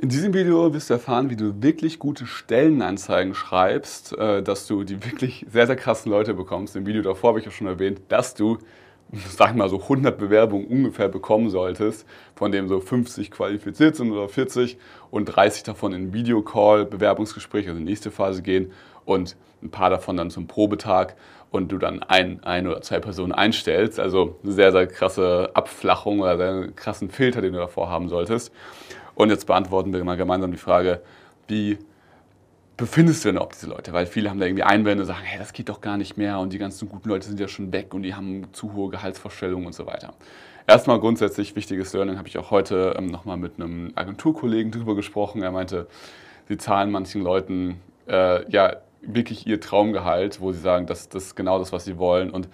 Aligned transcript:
In 0.00 0.10
diesem 0.10 0.32
Video 0.32 0.72
wirst 0.72 0.90
du 0.90 0.94
erfahren, 0.94 1.28
wie 1.28 1.34
du 1.34 1.60
wirklich 1.60 1.98
gute 1.98 2.24
Stellenanzeigen 2.24 3.34
schreibst, 3.34 4.16
äh, 4.16 4.44
dass 4.44 4.68
du 4.68 4.84
die 4.84 5.04
wirklich 5.04 5.44
sehr, 5.50 5.66
sehr 5.66 5.74
krassen 5.74 6.12
Leute 6.12 6.34
bekommst. 6.34 6.76
Im 6.76 6.86
Video 6.86 7.02
davor 7.02 7.30
habe 7.30 7.40
ich 7.40 7.44
ja 7.44 7.50
schon 7.50 7.66
erwähnt, 7.66 8.02
dass 8.08 8.34
du, 8.34 8.58
sag 9.12 9.56
mal, 9.56 9.68
so 9.68 9.82
100 9.82 10.16
Bewerbungen 10.16 10.68
ungefähr 10.68 11.08
bekommen 11.08 11.50
solltest, 11.50 12.06
von 12.36 12.52
denen 12.52 12.68
so 12.68 12.78
50 12.78 13.32
qualifiziert 13.32 13.96
sind 13.96 14.12
oder 14.12 14.28
40 14.28 14.78
und 15.10 15.24
30 15.24 15.64
davon 15.64 15.92
in 15.92 16.12
Videocall, 16.12 16.84
Bewerbungsgespräch, 16.84 17.66
also 17.66 17.80
nächste 17.80 18.12
Phase 18.12 18.42
gehen 18.42 18.70
und 19.04 19.34
ein 19.64 19.70
paar 19.70 19.90
davon 19.90 20.16
dann 20.16 20.30
zum 20.30 20.46
Probetag 20.46 21.16
und 21.50 21.72
du 21.72 21.78
dann 21.78 22.04
ein, 22.04 22.44
ein 22.44 22.68
oder 22.68 22.82
zwei 22.82 23.00
Personen 23.00 23.32
einstellst. 23.32 23.98
Also 23.98 24.36
eine 24.44 24.52
sehr, 24.52 24.70
sehr 24.70 24.86
krasse 24.86 25.50
Abflachung 25.54 26.20
oder 26.20 26.36
sehr 26.36 26.68
krassen 26.76 27.10
Filter, 27.10 27.40
den 27.40 27.52
du 27.52 27.58
davor 27.58 27.90
haben 27.90 28.08
solltest. 28.08 28.52
Und 29.18 29.30
jetzt 29.30 29.48
beantworten 29.48 29.92
wir 29.92 30.04
mal 30.04 30.16
gemeinsam 30.16 30.52
die 30.52 30.58
Frage, 30.58 31.02
wie 31.48 31.76
befindest 32.76 33.24
du 33.24 33.30
denn 33.30 33.38
auch 33.38 33.48
diese 33.48 33.66
Leute? 33.66 33.92
Weil 33.92 34.06
viele 34.06 34.30
haben 34.30 34.38
da 34.38 34.46
irgendwie 34.46 34.62
Einwände 34.62 35.02
und 35.02 35.08
sagen, 35.08 35.24
hey, 35.24 35.40
das 35.40 35.52
geht 35.52 35.68
doch 35.68 35.80
gar 35.80 35.96
nicht 35.96 36.16
mehr 36.16 36.38
und 36.38 36.52
die 36.52 36.58
ganzen 36.58 36.88
guten 36.88 37.08
Leute 37.08 37.26
sind 37.26 37.40
ja 37.40 37.48
schon 37.48 37.72
weg 37.72 37.94
und 37.94 38.04
die 38.04 38.14
haben 38.14 38.46
zu 38.52 38.74
hohe 38.74 38.90
Gehaltsvorstellungen 38.90 39.66
und 39.66 39.72
so 39.72 39.86
weiter. 39.86 40.14
Erstmal 40.68 41.00
grundsätzlich 41.00 41.56
wichtiges 41.56 41.92
Learning 41.94 42.16
habe 42.16 42.28
ich 42.28 42.38
auch 42.38 42.52
heute 42.52 42.94
ähm, 42.96 43.06
nochmal 43.06 43.38
mit 43.38 43.54
einem 43.56 43.90
Agenturkollegen 43.96 44.70
drüber 44.70 44.94
gesprochen. 44.94 45.42
Er 45.42 45.50
meinte, 45.50 45.88
sie 46.46 46.56
zahlen 46.56 46.92
manchen 46.92 47.20
Leuten 47.20 47.80
äh, 48.06 48.48
ja 48.48 48.76
wirklich 49.02 49.48
ihr 49.48 49.60
Traumgehalt, 49.60 50.40
wo 50.40 50.52
sie 50.52 50.60
sagen, 50.60 50.86
das, 50.86 51.08
das 51.08 51.24
ist 51.24 51.34
genau 51.34 51.58
das, 51.58 51.72
was 51.72 51.84
sie 51.84 51.98
wollen. 51.98 52.30
Und 52.30 52.48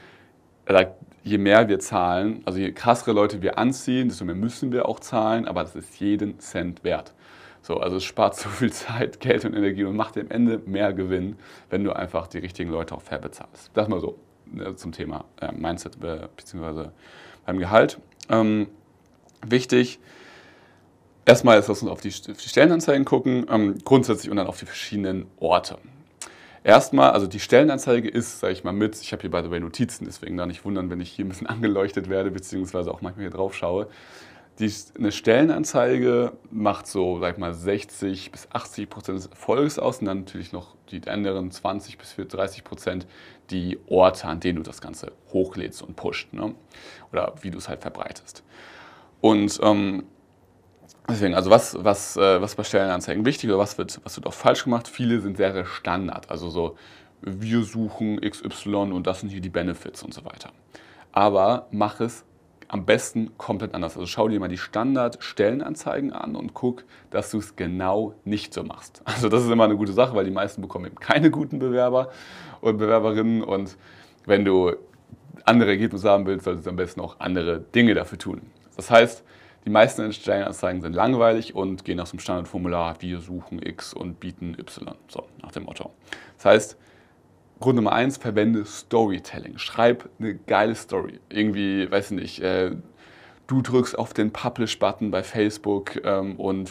er 0.67 0.75
sagt, 0.75 0.95
je 1.23 1.39
mehr 1.39 1.69
wir 1.69 1.79
zahlen, 1.79 2.43
also 2.45 2.59
je 2.59 2.73
krassere 2.73 3.13
Leute 3.13 3.43
wir 3.43 3.59
anziehen, 3.59 4.09
desto 4.09 4.25
mehr 4.25 4.35
müssen 4.35 4.73
wir 4.73 4.89
auch 4.89 5.01
zahlen, 5.01 5.47
aber 5.47 5.63
das 5.63 5.75
ist 5.75 5.99
jeden 5.99 6.39
Cent 6.39 6.85
wert. 6.85 7.15
So, 7.63 7.79
also 7.79 7.97
es 7.97 8.05
spart 8.05 8.37
so 8.39 8.49
viel 8.49 8.73
Zeit, 8.73 9.21
Geld 9.21 9.45
und 9.45 9.55
Energie 9.55 9.85
und 9.85 9.97
macht 9.97 10.19
am 10.19 10.31
Ende 10.31 10.61
mehr 10.67 10.93
Gewinn, 10.93 11.37
wenn 11.71 11.83
du 11.83 11.93
einfach 11.93 12.27
die 12.27 12.39
richtigen 12.39 12.71
Leute 12.71 12.95
auch 12.95 13.03
fair 13.03 13.19
bezahlst. 13.19 13.71
Das 13.75 13.89
mal 13.89 14.01
so 14.01 14.19
ne, 14.47 14.77
zum 14.77 14.93
Thema 14.93 15.25
äh, 15.41 15.51
Mindset 15.53 15.97
äh, 16.03 16.29
bzw. 16.37 16.89
beim 17.47 17.59
Gehalt. 17.59 17.99
Ähm, 18.29 18.69
wichtig, 19.47 19.99
erstmal 21.25 21.59
ist 21.59 21.71
das 21.71 21.83
uns 21.83 21.91
auf 21.91 22.01
die, 22.03 22.09
auf 22.09 22.37
die 22.37 22.49
Stellenanzeigen 22.49 23.07
gucken, 23.07 23.47
ähm, 23.51 23.79
grundsätzlich 23.85 24.31
und 24.31 24.37
dann 24.37 24.47
auf 24.47 24.59
die 24.59 24.67
verschiedenen 24.67 25.27
Orte. 25.39 25.79
Erstmal, 26.65 27.11
also 27.11 27.27
die 27.27 27.41
Stellenanzeige 27.41 28.09
ist, 28.09 28.41
sage 28.41 28.55
ich 28.55 28.65
mal, 28.65 28.73
mit, 28.73 28.99
ich 28.99 29.13
habe 29.13 29.21
hier 29.21 29.31
by 29.31 29.43
the 29.43 29.51
way 29.51 29.61
Notizen, 29.61 30.07
deswegen 30.07 30.39
da 30.39 30.47
nicht 30.47 30.65
wundern, 30.65 30.89
wenn 30.89 30.99
ich 30.99 31.11
hier 31.11 31.27
ein 31.27 31.29
bisschen 31.29 31.47
angeleuchtet 31.47 32.09
werde, 32.09 32.31
beziehungsweise 32.31 32.91
auch 32.91 33.03
manchmal 33.03 33.25
hier 33.25 33.31
drauf 33.31 33.55
schaue. 33.55 33.87
Die, 34.59 34.73
eine 34.97 35.13
Stellenanzeige 35.13 36.33
macht 36.51 36.87
so, 36.87 37.19
sag 37.21 37.35
ich 37.35 37.39
mal, 37.39 37.53
60 37.53 38.33
bis 38.33 38.49
80 38.51 38.89
Prozent 38.89 39.19
des 39.19 39.27
Erfolgs 39.27 39.79
aus 39.79 39.99
und 39.99 40.07
dann 40.07 40.21
natürlich 40.21 40.53
noch 40.53 40.75
die 40.91 41.07
anderen 41.07 41.51
20 41.51 41.99
bis 41.99 42.17
30 42.17 42.65
Prozent 42.65 43.07
die 43.51 43.79
Orte, 43.87 44.27
an 44.27 44.41
denen 44.41 44.57
du 44.57 44.63
das 44.63 44.81
Ganze 44.81 45.13
hochlädst 45.33 45.83
und 45.83 45.97
pusht. 45.97 46.33
Ne? 46.33 46.55
Oder 47.13 47.35
wie 47.43 47.51
du 47.51 47.59
es 47.59 47.69
halt 47.69 47.83
verbreitest. 47.83 48.43
Und 49.21 49.59
ähm, 49.63 50.05
Deswegen, 51.09 51.35
also 51.35 51.51
was, 51.51 51.77
was, 51.85 52.17
äh, 52.17 52.41
was 52.41 52.55
bei 52.55 52.65
Stellenanzeigen 52.65 53.27
wichtig 53.27 53.51
oder 53.51 53.59
was 53.59 53.77
wird, 53.77 54.01
was 54.05 54.17
wird 54.17 54.27
auch 54.27 54.33
falsch 54.33 54.65
gemacht? 54.65 54.89
Viele 54.89 55.21
sind 55.21 55.37
sehr, 55.37 55.53
sehr 55.53 55.67
Standard. 55.67 56.31
Also 56.31 56.49
so, 56.49 56.77
wir 57.21 57.63
suchen 57.63 58.21
XY 58.21 58.93
und 58.93 59.07
das 59.07 59.21
sind 59.21 59.29
hier 59.29 59.41
die 59.41 59.51
Benefits 59.51 60.03
und 60.03 60.15
so 60.15 60.25
weiter. 60.25 60.51
Aber 61.13 61.67
mach 61.71 62.01
es 62.01 62.25
am 62.69 62.87
besten 62.87 63.37
komplett 63.37 63.75
anders. 63.75 63.97
Also 63.97 64.07
schau 64.07 64.29
dir 64.29 64.41
mal 64.41 64.49
die 64.49 64.59
Standard-Stellenanzeigen 64.59 66.13
an 66.13 66.35
und 66.35 66.55
guck, 66.55 66.85
dass 67.11 67.31
du 67.31 67.39
es 67.39 67.55
genau 67.57 68.15
nicht 68.25 68.55
so 68.55 68.63
machst. 68.65 69.03
Also 69.15 69.29
das 69.29 69.45
ist 69.45 69.51
immer 69.51 69.65
eine 69.65 69.77
gute 69.77 69.93
Sache, 69.93 70.15
weil 70.17 70.25
die 70.25 70.31
meisten 70.31 70.63
bekommen 70.63 70.87
eben 70.87 70.97
keine 70.97 71.31
guten 71.31 71.59
Bewerber 71.59 72.09
und 72.61 72.79
Bewerberinnen 72.79 73.43
und 73.43 73.77
wenn 74.27 74.45
du 74.45 74.73
andere 75.45 75.71
Ergebnisse 75.71 76.09
haben 76.09 76.27
willst, 76.27 76.47
solltest 76.47 76.67
du 76.67 76.71
am 76.71 76.77
besten 76.77 77.01
auch 77.01 77.21
andere 77.21 77.61
Dinge 77.61 77.95
dafür 77.95 78.19
tun. 78.19 78.41
Das 78.77 78.91
heißt, 78.91 79.23
die 79.65 79.71
meisten 79.71 80.13
Stellenanzeigen 80.13 80.83
sind 80.83 80.95
langweilig 80.95 81.55
und 81.55 81.85
gehen 81.85 81.99
aus 82.01 82.11
dem 82.11 82.19
Standardformular, 82.19 82.97
wir 83.01 83.21
suchen 83.21 83.61
X 83.65 83.95
und 83.95 84.21
bieten 84.21 84.57
Y, 84.59 84.95
so 85.09 85.25
nach 85.43 85.53
dem 85.53 85.65
Motto. 85.65 85.91
Das 86.37 86.45
heißt, 86.45 86.79
Grund 87.61 87.77
Nummer 87.77 87.93
eins, 87.93 88.19
verwende 88.19 88.65
Storytelling. 88.67 89.59
Schreib 89.59 90.09
eine 90.19 90.35
geile 90.35 90.75
Story. 90.75 91.21
Irgendwie, 91.31 91.91
weiß 91.91 92.11
ich 92.11 92.21
nicht, 92.21 92.41
äh, 92.41 92.73
du 93.47 93.63
drückst 93.63 93.99
auf 93.99 94.13
den 94.13 94.33
Publish-Button 94.33 95.11
bei 95.11 95.23
Facebook 95.23 96.05
ähm, 96.05 96.37
und 96.37 96.71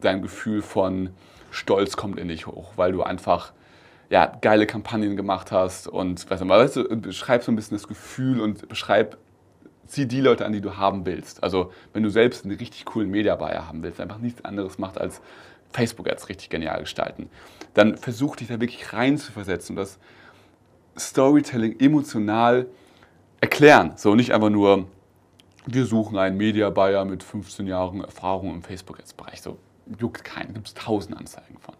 dein 0.00 0.22
Gefühl 0.22 0.62
von 0.62 1.10
Stolz 1.50 1.96
kommt 1.96 2.18
in 2.18 2.28
dich 2.28 2.46
hoch, 2.46 2.72
weil 2.76 2.92
du 2.92 3.02
einfach 3.02 3.52
ja, 4.10 4.26
geile 4.40 4.66
Kampagnen 4.66 5.16
gemacht 5.16 5.52
hast 5.52 5.88
und 5.88 6.30
weißt 6.30 6.42
du, 6.42 6.48
weißt 6.48 6.76
du, 6.76 6.96
beschreib 6.96 7.42
so 7.42 7.52
ein 7.52 7.56
bisschen 7.56 7.76
das 7.76 7.88
Gefühl 7.88 8.40
und 8.40 8.68
beschreib 8.68 9.18
zieh 9.86 10.06
die 10.06 10.20
Leute 10.20 10.46
an, 10.46 10.52
die 10.52 10.60
du 10.60 10.76
haben 10.76 11.06
willst. 11.06 11.42
Also 11.42 11.72
wenn 11.92 12.02
du 12.02 12.10
selbst 12.10 12.44
einen 12.44 12.56
richtig 12.56 12.84
coolen 12.84 13.10
Media 13.10 13.36
Buyer 13.36 13.66
haben 13.66 13.82
willst, 13.82 14.00
einfach 14.00 14.18
nichts 14.18 14.44
anderes 14.44 14.78
macht 14.78 14.98
als 14.98 15.20
Facebook 15.72 16.08
Ads 16.10 16.28
richtig 16.28 16.50
genial 16.50 16.80
gestalten, 16.80 17.28
dann 17.74 17.96
versuch 17.96 18.36
dich 18.36 18.48
da 18.48 18.60
wirklich 18.60 18.92
rein 18.92 19.18
zu 19.18 19.32
versetzen 19.32 19.72
und 19.72 19.76
das 19.76 19.98
Storytelling 20.98 21.80
emotional 21.80 22.66
erklären. 23.40 23.94
So 23.96 24.14
nicht 24.14 24.32
einfach 24.32 24.50
nur, 24.50 24.86
wir 25.66 25.86
suchen 25.86 26.18
einen 26.18 26.36
Media 26.36 26.70
Buyer 26.70 27.04
mit 27.04 27.22
15 27.22 27.66
Jahren 27.66 28.02
Erfahrung 28.02 28.54
im 28.54 28.62
Facebook 28.62 28.98
Ads 28.98 29.14
Bereich. 29.14 29.42
So 29.42 29.58
juckt 29.98 30.24
keinen, 30.24 30.54
gibt 30.54 30.68
es 30.68 30.74
tausend 30.74 31.16
Anzeigen 31.16 31.58
von. 31.58 31.74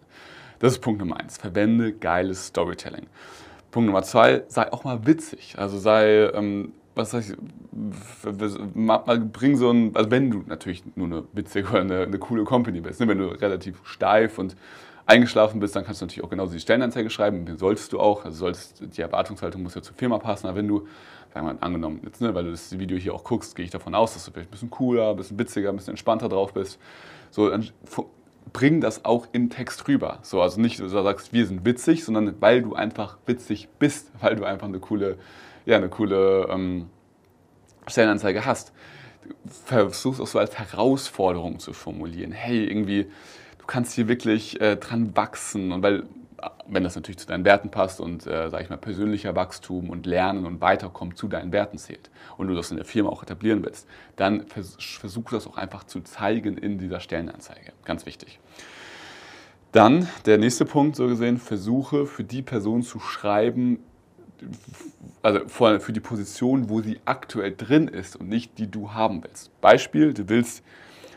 Das 0.59 0.73
ist 0.73 0.79
Punkt 0.79 0.99
Nummer 0.99 1.19
eins. 1.19 1.37
Verwende 1.37 1.93
geiles 1.93 2.47
Storytelling. 2.47 3.07
Punkt 3.71 3.87
Nummer 3.87 4.03
zwei, 4.03 4.43
sei 4.47 4.71
auch 4.71 4.83
mal 4.83 5.05
witzig. 5.05 5.55
Also 5.57 5.77
sei 5.77 6.29
ähm, 6.33 6.73
was 6.95 7.11
sag 7.11 7.21
ich, 7.21 7.35
bring 9.31 9.55
so 9.55 9.71
ein, 9.71 9.95
also 9.95 10.11
wenn 10.11 10.29
du 10.29 10.43
natürlich 10.45 10.83
nur 10.95 11.07
eine 11.07 11.23
witzige 11.33 11.69
oder 11.69 11.81
eine, 11.81 12.01
eine 12.01 12.19
coole 12.19 12.43
Company 12.43 12.81
bist, 12.81 12.99
ne? 12.99 13.07
wenn 13.07 13.17
du 13.17 13.27
relativ 13.27 13.79
steif 13.83 14.37
und 14.37 14.55
eingeschlafen 15.05 15.59
bist, 15.59 15.75
dann 15.75 15.83
kannst 15.83 16.01
du 16.01 16.05
natürlich 16.05 16.23
auch 16.23 16.29
genauso 16.29 16.53
die 16.53 16.59
Stellenanzeige 16.59 17.09
schreiben, 17.09 17.45
den 17.45 17.57
solltest 17.57 17.91
du 17.93 17.99
auch, 17.99 18.25
also 18.25 18.37
solltest, 18.37 18.83
die 18.95 19.01
Erwartungshaltung 19.01 19.61
muss 19.61 19.75
ja 19.75 19.81
zur 19.81 19.95
Firma 19.95 20.17
passen, 20.17 20.47
aber 20.47 20.57
wenn 20.57 20.67
du, 20.67 20.87
sagen 21.33 21.47
wir 21.47 21.53
mal, 21.53 21.57
angenommen 21.59 21.99
jetzt, 22.05 22.21
ne, 22.21 22.33
weil 22.33 22.45
du 22.45 22.51
das 22.51 22.77
Video 22.77 22.97
hier 22.97 23.13
auch 23.13 23.23
guckst, 23.23 23.55
gehe 23.55 23.65
ich 23.65 23.71
davon 23.71 23.95
aus, 23.95 24.13
dass 24.13 24.25
du 24.25 24.31
vielleicht 24.31 24.49
ein 24.49 24.51
bisschen 24.51 24.69
cooler, 24.69 25.09
ein 25.09 25.17
bisschen 25.17 25.37
witziger, 25.37 25.69
ein 25.69 25.75
bisschen 25.75 25.91
entspannter 25.91 26.29
drauf 26.29 26.53
bist, 26.53 26.79
so, 27.31 27.49
dann 27.49 27.69
bring 28.53 28.81
das 28.81 29.03
auch 29.03 29.27
in 29.31 29.49
Text 29.49 29.87
rüber. 29.87 30.19
So, 30.21 30.41
also 30.41 30.61
nicht, 30.61 30.79
dass 30.79 30.91
du 30.91 31.03
sagst, 31.03 31.33
wir 31.33 31.45
sind 31.47 31.65
witzig, 31.65 32.03
sondern 32.03 32.35
weil 32.39 32.61
du 32.61 32.75
einfach 32.75 33.17
witzig 33.25 33.67
bist, 33.79 34.11
weil 34.21 34.35
du 34.35 34.43
einfach 34.43 34.67
eine 34.67 34.79
coole 34.79 35.17
ja, 35.65 35.77
eine 35.77 35.89
coole 35.89 36.47
ähm, 36.49 36.89
Stellenanzeige 37.87 38.45
hast, 38.45 38.73
versuchst 39.65 40.21
auch 40.21 40.27
so 40.27 40.39
als 40.39 40.57
Herausforderung 40.57 41.59
zu 41.59 41.73
formulieren. 41.73 42.31
Hey, 42.31 42.65
irgendwie, 42.65 43.05
du 43.57 43.65
kannst 43.65 43.93
hier 43.93 44.07
wirklich 44.07 44.59
äh, 44.61 44.75
dran 44.75 45.15
wachsen 45.15 45.71
und 45.71 45.83
weil 45.83 46.03
wenn 46.67 46.83
das 46.83 46.95
natürlich 46.95 47.19
zu 47.19 47.27
deinen 47.27 47.45
Werten 47.45 47.69
passt 47.69 47.99
und, 47.99 48.25
äh, 48.27 48.49
sage 48.49 48.63
ich 48.63 48.69
mal, 48.69 48.77
persönlicher 48.77 49.35
Wachstum 49.35 49.89
und 49.89 50.05
Lernen 50.05 50.45
und 50.45 50.61
Weiterkommen 50.61 51.15
zu 51.15 51.27
deinen 51.27 51.51
Werten 51.51 51.77
zählt 51.77 52.09
und 52.37 52.47
du 52.47 52.55
das 52.55 52.71
in 52.71 52.77
der 52.77 52.85
Firma 52.85 53.09
auch 53.09 53.23
etablieren 53.23 53.63
willst, 53.63 53.87
dann 54.15 54.47
vers 54.47 54.77
versuch 54.79 55.29
das 55.31 55.47
auch 55.47 55.57
einfach 55.57 55.83
zu 55.85 56.01
zeigen 56.01 56.57
in 56.57 56.77
dieser 56.79 56.99
Stellenanzeige. 56.99 57.73
Ganz 57.85 58.05
wichtig. 58.05 58.39
Dann 59.71 60.07
der 60.25 60.37
nächste 60.37 60.65
Punkt, 60.65 60.95
so 60.95 61.07
gesehen, 61.07 61.37
versuche 61.37 62.05
für 62.05 62.23
die 62.23 62.41
Person 62.41 62.83
zu 62.83 62.99
schreiben, 62.99 63.79
also 65.21 65.47
für 65.47 65.93
die 65.93 65.99
Position, 65.99 66.69
wo 66.69 66.81
sie 66.81 66.99
aktuell 67.05 67.55
drin 67.55 67.87
ist 67.87 68.15
und 68.15 68.29
nicht 68.29 68.57
die 68.57 68.69
du 68.69 68.93
haben 68.93 69.23
willst. 69.23 69.49
Beispiel, 69.61 70.13
du 70.13 70.27
willst, 70.29 70.63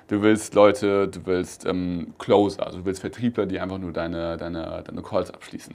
du 0.08 0.22
willst 0.22 0.54
Leute, 0.54 1.08
du 1.08 1.26
willst 1.26 1.66
ähm, 1.66 2.14
Closer, 2.18 2.66
also 2.66 2.78
du 2.78 2.84
willst 2.84 3.00
Vertriebler, 3.00 3.46
die 3.46 3.58
einfach 3.60 3.78
nur 3.78 3.92
deine, 3.92 4.36
deine, 4.36 4.82
deine 4.84 5.02
Calls 5.02 5.30
abschließen. 5.30 5.74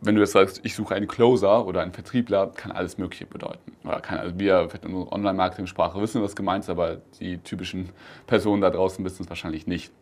Wenn 0.00 0.14
du 0.14 0.20
jetzt 0.20 0.32
sagst, 0.32 0.60
ich 0.62 0.74
suche 0.74 0.94
einen 0.94 1.06
Closer 1.06 1.66
oder 1.66 1.82
einen 1.82 1.92
Vertriebler, 1.92 2.48
kann 2.48 2.72
alles 2.72 2.98
Mögliche 2.98 3.26
bedeuten. 3.26 3.72
Oder 3.84 4.00
kann, 4.00 4.18
also 4.18 4.38
wir 4.38 4.68
in 4.82 4.94
unserer 4.94 5.12
Online-Marketing-Sprache 5.12 6.00
wissen, 6.00 6.22
was 6.22 6.34
gemeint 6.34 6.64
ist, 6.64 6.70
aber 6.70 6.98
die 7.20 7.38
typischen 7.38 7.90
Personen 8.26 8.62
da 8.62 8.70
draußen 8.70 9.04
wissen 9.04 9.24
es 9.24 9.28
wahrscheinlich 9.28 9.66
nicht. 9.66 9.92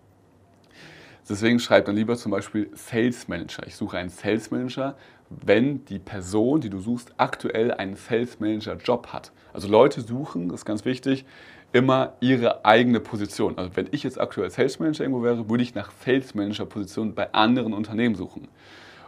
Deswegen 1.28 1.58
schreib 1.58 1.86
dann 1.86 1.96
lieber 1.96 2.16
zum 2.16 2.32
Beispiel 2.32 2.70
Sales 2.74 3.28
Manager. 3.28 3.66
Ich 3.66 3.76
suche 3.76 3.96
einen 3.96 4.10
Sales 4.10 4.50
Manager, 4.50 4.94
wenn 5.30 5.84
die 5.86 5.98
Person, 5.98 6.60
die 6.60 6.68
du 6.68 6.80
suchst, 6.80 7.14
aktuell 7.16 7.72
einen 7.72 7.96
Sales 7.96 8.40
Manager 8.40 8.76
Job 8.76 9.08
hat. 9.08 9.32
Also 9.52 9.68
Leute 9.68 10.02
suchen, 10.02 10.48
das 10.48 10.60
ist 10.60 10.64
ganz 10.66 10.84
wichtig, 10.84 11.24
immer 11.72 12.12
ihre 12.20 12.64
eigene 12.66 13.00
Position. 13.00 13.56
Also 13.56 13.70
wenn 13.74 13.88
ich 13.90 14.02
jetzt 14.02 14.20
aktuell 14.20 14.50
Sales 14.50 14.78
Manager 14.78 15.04
irgendwo 15.04 15.22
wäre, 15.22 15.48
würde 15.48 15.62
ich 15.62 15.74
nach 15.74 15.90
Sales 16.04 16.34
Manager 16.34 16.66
Positionen 16.66 17.14
bei 17.14 17.32
anderen 17.32 17.72
Unternehmen 17.72 18.16
suchen. 18.16 18.48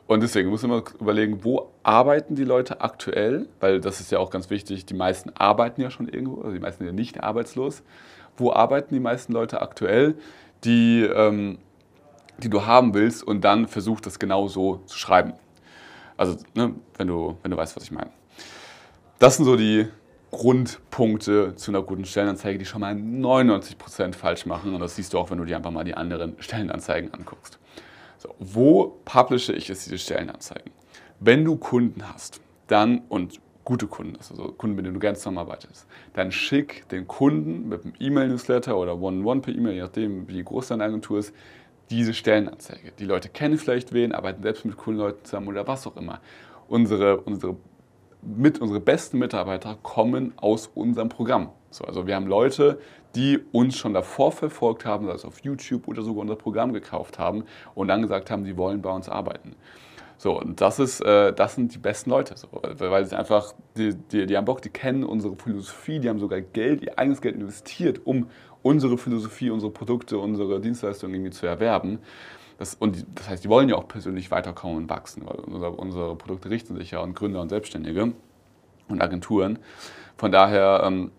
Und 0.07 0.23
deswegen 0.23 0.49
muss 0.49 0.63
man 0.63 0.83
überlegen, 1.01 1.45
wo 1.45 1.73
arbeiten 1.83 2.35
die 2.35 2.45
Leute 2.45 2.81
aktuell, 2.81 3.49
weil 3.61 3.81
das 3.81 4.01
ist 4.01 4.11
ja 4.11 4.21
auch 4.21 4.31
ganz 4.31 4.51
wichtig, 4.51 4.87
die 4.87 4.95
meisten 4.95 5.31
arbeiten 5.31 5.81
ja 5.81 5.91
schon 5.91 6.09
irgendwo, 6.09 6.43
also 6.43 6.53
die 6.53 6.61
meisten 6.61 6.85
sind 6.85 6.87
ja 6.87 6.93
nicht 6.93 7.23
arbeitslos. 7.23 7.83
Wo 8.37 8.53
arbeiten 8.53 8.95
die 8.95 9.01
meisten 9.01 9.33
Leute 9.33 9.61
aktuell? 9.61 10.17
die, 10.65 11.03
ähm, 11.03 11.59
die 12.39 12.51
du 12.51 12.67
haben 12.67 12.95
willst 12.95 13.23
und 13.23 13.43
dann 13.43 13.67
versuch 13.67 14.01
das 14.01 14.19
genau 14.19 14.49
so 14.49 14.83
zu 14.87 14.99
schreiben. 14.99 15.35
Also, 16.17 16.37
ne, 16.55 16.75
wenn, 16.97 17.09
du, 17.09 17.37
wenn 17.43 17.51
du 17.51 17.57
weißt, 17.57 17.77
was 17.77 17.85
ich 17.85 17.91
meine. 17.91 18.11
Das 19.19 19.37
sind 19.37 19.45
so 19.45 19.57
die 19.57 19.87
Grundpunkte 20.31 21.55
zu 21.57 21.71
einer 21.71 21.83
guten 21.83 22.05
Stellenanzeige, 22.05 22.59
die 22.59 22.65
schon 22.65 22.81
mal 22.81 22.93
99% 22.93 24.15
falsch 24.15 24.47
machen. 24.47 24.75
Und 24.75 24.81
das 24.81 24.97
siehst 24.97 25.13
du 25.13 25.19
auch, 25.19 25.31
wenn 25.31 25.39
du 25.39 25.45
dir 25.45 25.57
einfach 25.57 25.71
mal 25.71 25.85
die 25.85 25.95
anderen 25.95 26.37
Stellenanzeigen 26.39 27.13
anguckst. 27.15 27.59
So, 28.19 28.35
wo 28.39 28.99
publische 29.05 29.53
ich 29.53 29.69
jetzt 29.69 29.87
diese 29.87 29.99
Stellenanzeigen? 29.99 30.73
Wenn 31.21 31.45
du 31.45 31.57
Kunden 31.57 32.03
hast, 32.07 32.41
dann 32.67 33.03
und 33.09 33.41
gute 33.65 33.87
Kunden, 33.87 34.17
also 34.17 34.53
Kunden, 34.53 34.77
mit 34.77 34.85
denen 34.85 34.95
du 34.95 35.01
gerne 35.01 35.17
zusammenarbeitest, 35.17 35.87
dann 36.15 36.31
schick 36.31 36.89
den 36.91 37.07
Kunden 37.07 37.69
mit 37.69 37.85
einem 37.85 37.95
E-Mail-Newsletter 37.99 38.77
oder 38.77 38.97
One-on-One 38.97 39.41
per 39.41 39.55
E-Mail, 39.55 39.75
je 39.75 39.81
nachdem, 39.81 40.29
wie 40.29 40.43
groß 40.43 40.69
deine 40.69 40.85
Agentur 40.85 41.19
ist, 41.19 41.35
diese 41.91 42.15
Stellenanzeige. 42.15 42.93
Die 42.99 43.05
Leute 43.05 43.29
kennen 43.29 43.59
vielleicht 43.59 43.93
wen, 43.93 44.13
arbeiten 44.13 44.43
selbst 44.43 44.65
mit 44.65 44.77
coolen 44.77 44.99
Leuten 44.99 45.25
zusammen 45.25 45.49
oder 45.49 45.67
was 45.67 45.87
auch 45.87 45.97
immer. 45.97 46.21
Unsere, 46.69 47.19
unsere, 47.19 47.57
mit, 48.23 48.61
unsere 48.61 48.81
besten 48.81 49.19
Mitarbeiter 49.19 49.79
kommen 49.83 50.33
aus 50.37 50.69
unserem 50.75 51.09
Programm. 51.09 51.51
So, 51.71 51.85
also 51.85 52.07
wir 52.07 52.17
haben 52.17 52.27
Leute, 52.27 52.81
die 53.15 53.39
uns 53.53 53.77
schon 53.77 53.95
davor 53.95 54.33
verfolgt 54.33 54.85
haben, 54.85 55.07
sei 55.07 55.13
es 55.13 55.25
auf 55.25 55.41
YouTube 55.41 55.89
oder 55.89 56.03
sogar 56.03 56.23
unser 56.23 56.37
Programm 56.37 56.73
gekauft 56.73 57.19
haben 57.19 57.45
und 57.75 57.89
dann 57.89 58.03
gesagt 58.03 58.31
haben, 58.31 58.45
sie 58.45 58.57
wollen 58.57 58.83
bei 58.83 58.91
uns 58.91 59.09
arbeiten. 59.09 59.55
So, 60.19 60.41
und 60.41 60.61
das, 60.61 60.79
ist, 60.79 61.01
äh, 61.01 61.33
das 61.33 61.55
sind 61.55 61.75
die 61.75 61.79
besten 61.79 62.11
Leute, 62.11 62.37
so, 62.37 62.49
weil 62.53 63.05
sie 63.05 63.17
einfach, 63.17 63.53
die, 63.77 63.95
die, 63.95 64.27
die 64.27 64.37
haben 64.37 64.47
Bock, 64.47 64.63
die 64.63 64.71
kennen 64.71 65.05
unsere 65.05 65.37
Philosophie, 65.37 65.99
die 65.99 66.09
haben 66.09 66.19
sogar 66.19 66.41
Geld, 66.41 66.83
ihr 66.83 66.99
eigenes 66.99 67.21
Geld 67.21 67.37
investiert, 67.37 68.01
um 68.05 68.31
unsere 68.63 68.97
Philosophie, 68.97 69.51
unsere 69.51 69.71
Produkte, 69.71 70.19
unsere 70.19 70.61
Dienstleistungen 70.61 71.15
irgendwie 71.15 71.33
zu 71.33 71.47
erwerben. 71.47 71.99
Das, 72.59 72.75
und 72.75 72.97
die, 72.97 73.05
das 73.15 73.29
heißt, 73.29 73.45
die 73.45 73.49
wollen 73.49 73.69
ja 73.69 73.77
auch 73.77 73.89
persönlich 73.89 74.31
weiterkommen 74.31 74.77
und 74.79 74.91
wachsen, 74.91 75.23
weil 75.27 75.37
unsere, 75.37 75.73
unsere 75.73 76.17
Produkte 76.17 76.49
richten 76.49 76.77
sich 76.77 76.93
ja 76.93 77.03
an 77.03 77.15
Gründer 77.15 77.43
und 77.43 77.51
Selbstständige 77.51 78.13
und 78.89 79.03
Agenturen. 79.03 79.59
Von 80.17 80.33
daher 80.33 80.83
ähm, 80.85 81.11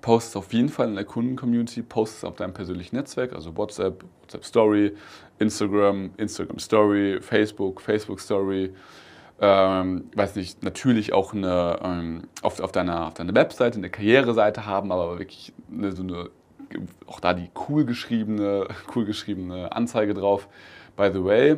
post 0.00 0.30
es 0.30 0.36
auf 0.36 0.52
jeden 0.52 0.68
Fall 0.68 0.88
in 0.88 0.94
der 0.94 1.04
Kundencommunity, 1.04 1.82
post 1.82 2.18
es 2.18 2.24
auf 2.24 2.36
deinem 2.36 2.54
persönlichen 2.54 2.96
Netzwerk, 2.96 3.32
also 3.32 3.56
WhatsApp, 3.56 4.04
WhatsApp 4.22 4.44
Story, 4.44 4.94
Instagram, 5.38 6.10
Instagram 6.16 6.58
Story, 6.58 7.18
Facebook, 7.20 7.80
Facebook 7.80 8.20
Story. 8.20 8.72
Ähm, 9.40 10.10
weiß 10.14 10.34
nicht, 10.34 10.64
natürlich 10.64 11.12
auch 11.12 11.32
eine, 11.32 11.78
ähm, 11.82 12.22
auf, 12.42 12.58
auf, 12.60 12.72
deiner, 12.72 13.06
auf 13.06 13.14
deiner 13.14 13.34
Webseite 13.34 13.78
eine 13.78 13.88
Karriereseite 13.88 14.66
haben, 14.66 14.90
aber 14.90 15.18
wirklich 15.18 15.52
eine, 15.72 15.92
so 15.92 16.02
eine, 16.02 16.30
auch 17.06 17.20
da 17.20 17.34
die 17.34 17.50
cool 17.68 17.84
geschriebene, 17.84 18.66
cool 18.94 19.04
geschriebene 19.04 19.70
Anzeige 19.72 20.14
drauf. 20.14 20.48
By 20.96 21.10
the 21.12 21.24
way, 21.24 21.56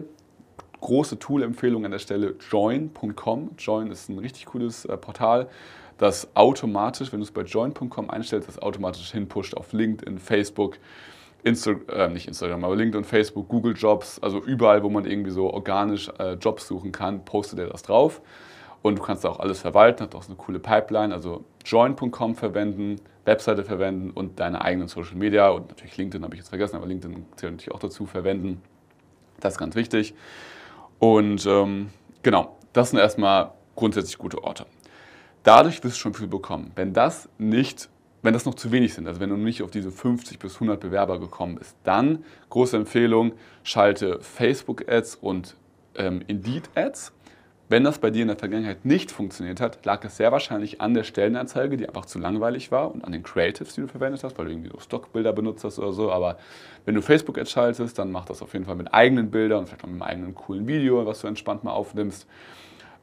große 0.81 1.19
Tool-Empfehlung 1.19 1.87
an 1.87 1.91
der 1.91 1.99
Stelle 1.99 2.35
join.com. 2.51 3.51
Join 3.57 3.91
ist 3.91 4.11
ein 4.11 4.19
richtig 4.19 4.47
cooles 4.47 4.85
äh, 4.85 4.97
Portal 4.99 5.49
das 6.01 6.35
automatisch, 6.35 7.13
wenn 7.13 7.21
du 7.21 7.25
es 7.25 7.31
bei 7.31 7.43
join.com 7.43 8.09
einstellst, 8.09 8.49
das 8.49 8.59
automatisch 8.59 9.13
hinpusht 9.13 9.55
auf 9.55 9.75
LinkedIn, 9.75 10.19
Facebook, 10.19 10.79
Insta 11.43 11.73
äh, 11.93 12.09
nicht 12.09 12.27
Instagram, 12.27 12.65
aber 12.65 12.75
LinkedIn, 12.75 13.05
Facebook, 13.05 13.49
Google 13.49 13.75
Jobs, 13.77 14.19
also 14.19 14.39
überall, 14.43 14.83
wo 14.83 14.89
man 14.89 15.05
irgendwie 15.05 15.31
so 15.31 15.53
organisch 15.53 16.11
äh, 16.19 16.35
Jobs 16.35 16.67
suchen 16.67 16.91
kann, 16.91 17.27
postet 17.27 17.59
er 17.59 17.67
das 17.67 17.83
drauf. 17.83 18.23
Und 18.81 18.99
du 18.99 19.03
kannst 19.03 19.27
auch 19.27 19.41
alles 19.41 19.61
verwalten, 19.61 20.05
hat 20.05 20.15
auch 20.15 20.23
so 20.23 20.31
eine 20.31 20.37
coole 20.37 20.59
Pipeline, 20.59 21.13
also 21.13 21.45
join.com 21.67 22.35
verwenden, 22.35 22.97
Webseite 23.27 23.63
verwenden 23.63 24.11
und 24.11 24.41
deine 24.41 24.63
eigenen 24.65 24.89
Social 24.89 25.17
Media 25.17 25.51
und 25.51 25.69
natürlich 25.69 25.99
LinkedIn 25.99 26.25
habe 26.25 26.35
ich 26.35 26.41
jetzt 26.41 26.49
vergessen, 26.49 26.77
aber 26.77 26.87
LinkedIn 26.87 27.27
zählt 27.37 27.53
natürlich 27.53 27.75
auch 27.75 27.79
dazu 27.79 28.07
verwenden. 28.07 28.63
Das 29.39 29.53
ist 29.55 29.59
ganz 29.59 29.75
wichtig. 29.75 30.15
Und 30.99 31.45
ähm, 31.45 31.91
genau, 32.23 32.57
das 32.73 32.89
sind 32.89 33.01
erstmal 33.01 33.53
grundsätzlich 33.77 34.17
gute 34.17 34.43
Orte. 34.43 34.65
Dadurch 35.43 35.83
wirst 35.83 35.97
du 35.97 36.01
schon 36.01 36.15
viel 36.15 36.27
bekommen. 36.27 36.73
Wenn 36.75 36.93
das 36.93 37.29
nicht, 37.39 37.89
wenn 38.23 38.35
das 38.35 38.45
noch 38.45 38.55
zu 38.55 38.73
wenig 38.73 38.95
sind, 38.95 39.07
also 39.07 39.21
wenn 39.21 39.31
du 39.31 39.37
nicht 39.37 39.63
auf 39.63 39.71
diese 39.71 39.91
50 39.91 40.39
bis 40.39 40.55
100 40.55 40.79
Bewerber 40.79 41.19
gekommen 41.19 41.55
bist, 41.55 41.77
dann 41.85 42.25
große 42.51 42.77
Empfehlung, 42.77 43.33
schalte 43.63 44.21
Facebook-Ads 44.21 45.17
und 45.17 45.57
ähm, 45.97 46.23
Indeed-Ads. 46.27 47.13
Wenn 47.71 47.85
das 47.85 47.99
bei 48.01 48.11
dir 48.11 48.23
in 48.23 48.29
der 48.29 48.37
Vergangenheit 48.37 48.85
nicht 48.85 49.13
funktioniert 49.13 49.61
hat, 49.61 49.87
lag 49.87 50.05
es 50.05 50.17
sehr 50.17 50.33
wahrscheinlich 50.33 50.81
an 50.81 50.93
der 50.93 51.05
Stellenanzeige, 51.05 51.77
die 51.77 51.89
einfach 51.89 52.05
zu 52.05 52.19
langweilig 52.19 52.73
war 52.73 52.93
und 52.93 53.05
an 53.05 53.13
den 53.13 53.23
Creatives, 53.23 53.75
die 53.75 53.83
du 53.83 53.87
verwendet 53.87 54.25
hast, 54.25 54.37
weil 54.37 54.47
du 54.47 54.51
irgendwie 54.51 54.71
so 54.71 54.81
Stockbilder 54.81 55.33
benutzt 55.33 55.63
hast 55.63 55.79
oder 55.79 55.93
so. 55.93 56.11
Aber 56.11 56.37
wenn 56.85 56.97
du 56.97 57.01
Facebook-Ads 57.01 57.51
schaltest, 57.53 57.97
dann 57.97 58.11
mach 58.11 58.25
das 58.25 58.43
auf 58.43 58.53
jeden 58.55 58.65
Fall 58.65 58.75
mit 58.75 58.93
eigenen 58.93 59.31
Bildern 59.31 59.61
und 59.61 59.67
vielleicht 59.67 59.85
auch 59.85 59.89
mit 59.89 60.03
einem 60.03 60.11
eigenen 60.11 60.35
coolen 60.35 60.67
Video, 60.67 61.07
was 61.07 61.21
du 61.21 61.29
entspannt 61.29 61.63
mal 61.63 61.71
aufnimmst. 61.71 62.27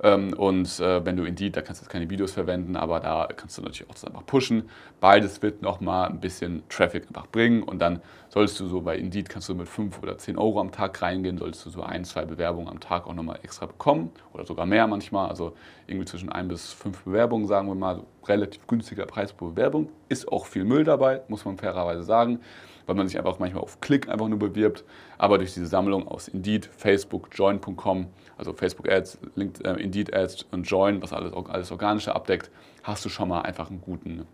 Ähm, 0.03 0.33
und 0.33 0.79
äh, 0.79 1.03
wenn 1.05 1.17
du 1.17 1.23
Indeed, 1.23 1.55
da 1.55 1.61
kannst 1.61 1.81
du 1.81 1.85
jetzt 1.85 1.91
keine 1.91 2.09
Videos 2.09 2.33
verwenden, 2.33 2.75
aber 2.75 2.99
da 2.99 3.27
kannst 3.35 3.57
du 3.57 3.61
natürlich 3.61 3.89
auch 3.89 3.93
das 3.93 4.05
einfach 4.05 4.25
pushen. 4.25 4.69
Beides 4.99 5.41
wird 5.41 5.61
nochmal 5.61 6.09
ein 6.09 6.19
bisschen 6.19 6.63
Traffic 6.69 7.07
einfach 7.07 7.27
bringen 7.27 7.63
und 7.63 7.79
dann 7.79 8.01
solltest 8.29 8.59
du 8.59 8.67
so 8.67 8.81
bei 8.81 8.97
Indeed 8.97 9.29
kannst 9.29 9.49
du 9.49 9.55
mit 9.55 9.67
5 9.67 10.01
oder 10.03 10.17
10 10.17 10.37
Euro 10.37 10.59
am 10.59 10.71
Tag 10.71 11.01
reingehen, 11.01 11.37
solltest 11.37 11.65
du 11.65 11.69
so 11.71 11.81
ein, 11.81 12.05
zwei 12.05 12.25
Bewerbungen 12.25 12.69
am 12.69 12.79
Tag 12.79 13.07
auch 13.07 13.13
nochmal 13.13 13.39
extra 13.41 13.65
bekommen 13.65 14.11
oder 14.33 14.45
sogar 14.45 14.65
mehr 14.65 14.85
manchmal. 14.87 15.29
Also 15.29 15.53
irgendwie 15.87 16.05
zwischen 16.05 16.31
ein 16.31 16.47
bis 16.47 16.73
fünf 16.73 17.03
Bewerbungen, 17.03 17.47
sagen 17.47 17.67
wir 17.67 17.75
mal, 17.75 18.03
relativ 18.27 18.67
günstiger 18.67 19.05
Preis 19.05 19.33
pro 19.33 19.47
Bewerbung. 19.47 19.89
Ist 20.09 20.27
auch 20.27 20.45
viel 20.45 20.65
Müll 20.65 20.83
dabei, 20.83 21.21
muss 21.27 21.45
man 21.45 21.57
fairerweise 21.57 22.03
sagen 22.03 22.39
weil 22.87 22.95
man 22.95 23.07
sich 23.07 23.19
einfach 23.19 23.37
manchmal 23.37 23.61
auf 23.61 23.79
Klick 23.81 24.09
einfach 24.09 24.27
nur 24.27 24.39
bewirbt. 24.39 24.83
Aber 25.17 25.37
durch 25.37 25.53
diese 25.53 25.67
Sammlung 25.67 26.07
aus 26.07 26.27
Indeed, 26.27 26.65
Facebook, 26.65 27.29
Join.com, 27.33 28.07
also 28.37 28.53
Facebook 28.53 28.89
Ads, 28.89 29.19
Linked, 29.35 29.63
äh, 29.65 29.73
Indeed 29.73 30.15
Ads 30.15 30.47
und 30.51 30.63
Join, 30.63 31.01
was 31.03 31.13
alles, 31.13 31.33
alles 31.33 31.71
Organische 31.71 32.15
abdeckt, 32.15 32.49
hast 32.83 33.05
du 33.05 33.09
schon 33.09 33.29
mal 33.29 33.41
einfach 33.41 33.69
einen 33.69 33.81
guten, 33.81 34.25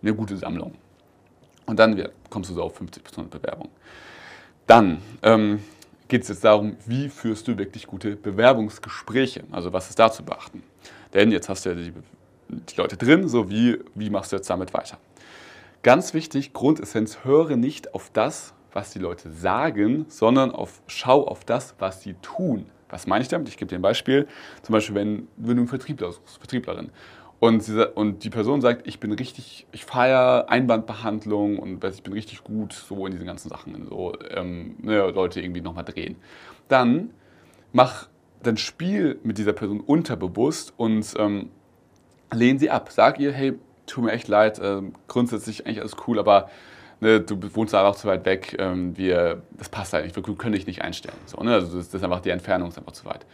eine 0.00 0.14
gute 0.14 0.36
Sammlung. 0.36 0.74
Und 1.66 1.78
dann 1.78 2.08
kommst 2.30 2.48
du 2.48 2.54
so 2.54 2.62
auf 2.62 2.76
50 2.76 3.04
bis 3.04 3.12
100 3.12 3.42
Bewerbungen. 3.42 3.72
Dann 4.66 5.02
ähm, 5.22 5.62
geht 6.06 6.22
es 6.22 6.28
jetzt 6.28 6.44
darum, 6.44 6.76
wie 6.86 7.08
führst 7.08 7.48
du 7.48 7.58
wirklich 7.58 7.86
gute 7.86 8.16
Bewerbungsgespräche? 8.16 9.44
Also 9.50 9.72
was 9.72 9.90
ist 9.90 9.98
da 9.98 10.10
zu 10.10 10.24
beachten? 10.24 10.62
Denn 11.12 11.32
jetzt 11.32 11.48
hast 11.48 11.66
du 11.66 11.70
ja 11.70 11.74
die, 11.74 11.92
die 12.48 12.76
Leute 12.76 12.96
drin, 12.96 13.28
so 13.28 13.50
wie, 13.50 13.78
wie 13.94 14.08
machst 14.08 14.32
du 14.32 14.36
jetzt 14.36 14.48
damit 14.48 14.72
weiter? 14.72 14.98
Ganz 15.82 16.12
wichtig, 16.12 16.52
Grundessenz, 16.52 17.24
höre 17.24 17.56
nicht 17.56 17.94
auf 17.94 18.10
das, 18.12 18.54
was 18.72 18.92
die 18.92 18.98
Leute 18.98 19.30
sagen, 19.30 20.06
sondern 20.08 20.50
auf, 20.50 20.82
schau 20.86 21.26
auf 21.26 21.44
das, 21.44 21.74
was 21.78 22.02
sie 22.02 22.14
tun. 22.14 22.66
Was 22.88 23.06
meine 23.06 23.22
ich 23.22 23.28
damit? 23.28 23.48
Ich 23.48 23.56
gebe 23.56 23.68
dir 23.68 23.76
ein 23.76 23.82
Beispiel. 23.82 24.26
Zum 24.62 24.72
Beispiel, 24.72 24.94
wenn, 24.94 25.28
wenn 25.36 25.56
du 25.56 25.62
einen 25.62 25.68
Vertriebler 25.68 26.10
suchst, 26.10 26.38
Vertrieblerin, 26.38 26.90
und, 27.40 27.62
sie, 27.62 27.88
und 27.88 28.24
die 28.24 28.30
Person 28.30 28.60
sagt, 28.60 28.88
ich 28.88 28.98
bin 28.98 29.12
richtig, 29.12 29.66
ich 29.70 29.84
feiere 29.84 30.46
Einwandbehandlung 30.48 31.58
und 31.58 31.84
ich 31.84 32.02
bin 32.02 32.12
richtig 32.12 32.42
gut 32.42 32.72
so 32.72 33.06
in 33.06 33.12
diesen 33.12 33.26
ganzen 33.26 33.48
Sachen, 33.48 33.86
so 33.88 34.12
ähm, 34.30 34.74
ne, 34.82 35.10
Leute 35.10 35.40
irgendwie 35.40 35.60
nochmal 35.60 35.84
drehen. 35.84 36.16
Dann 36.66 37.10
mach 37.72 38.08
dein 38.42 38.56
Spiel 38.56 39.20
mit 39.22 39.38
dieser 39.38 39.52
Person 39.52 39.80
unterbewusst 39.80 40.74
und 40.76 41.14
ähm, 41.16 41.50
lehn 42.32 42.58
sie 42.58 42.70
ab. 42.70 42.90
Sag 42.90 43.20
ihr, 43.20 43.32
hey, 43.32 43.54
tut 43.88 44.04
mir 44.04 44.12
echt 44.12 44.28
leid, 44.28 44.58
äh, 44.58 44.82
grundsätzlich 45.08 45.66
eigentlich 45.66 45.80
alles 45.80 45.96
cool, 46.06 46.18
aber 46.18 46.48
ne, 47.00 47.20
du 47.20 47.36
wohnst 47.54 47.74
einfach 47.74 47.96
zu 47.96 48.08
weit 48.08 48.24
weg, 48.24 48.56
ähm, 48.58 48.96
wir, 48.96 49.42
das 49.56 49.68
passt 49.68 49.92
halt 49.92 50.04
nicht, 50.04 50.16
wir 50.16 50.22
können 50.36 50.54
dich 50.54 50.66
nicht 50.66 50.82
einstellen. 50.82 51.16
So, 51.26 51.42
ne? 51.42 51.54
Also 51.54 51.76
das, 51.76 51.92
ist 51.92 52.04
einfach, 52.04 52.20
die 52.20 52.30
Entfernung 52.30 52.68
ist 52.68 52.78
einfach 52.78 52.92
zu 52.92 53.04
weit. 53.04 53.26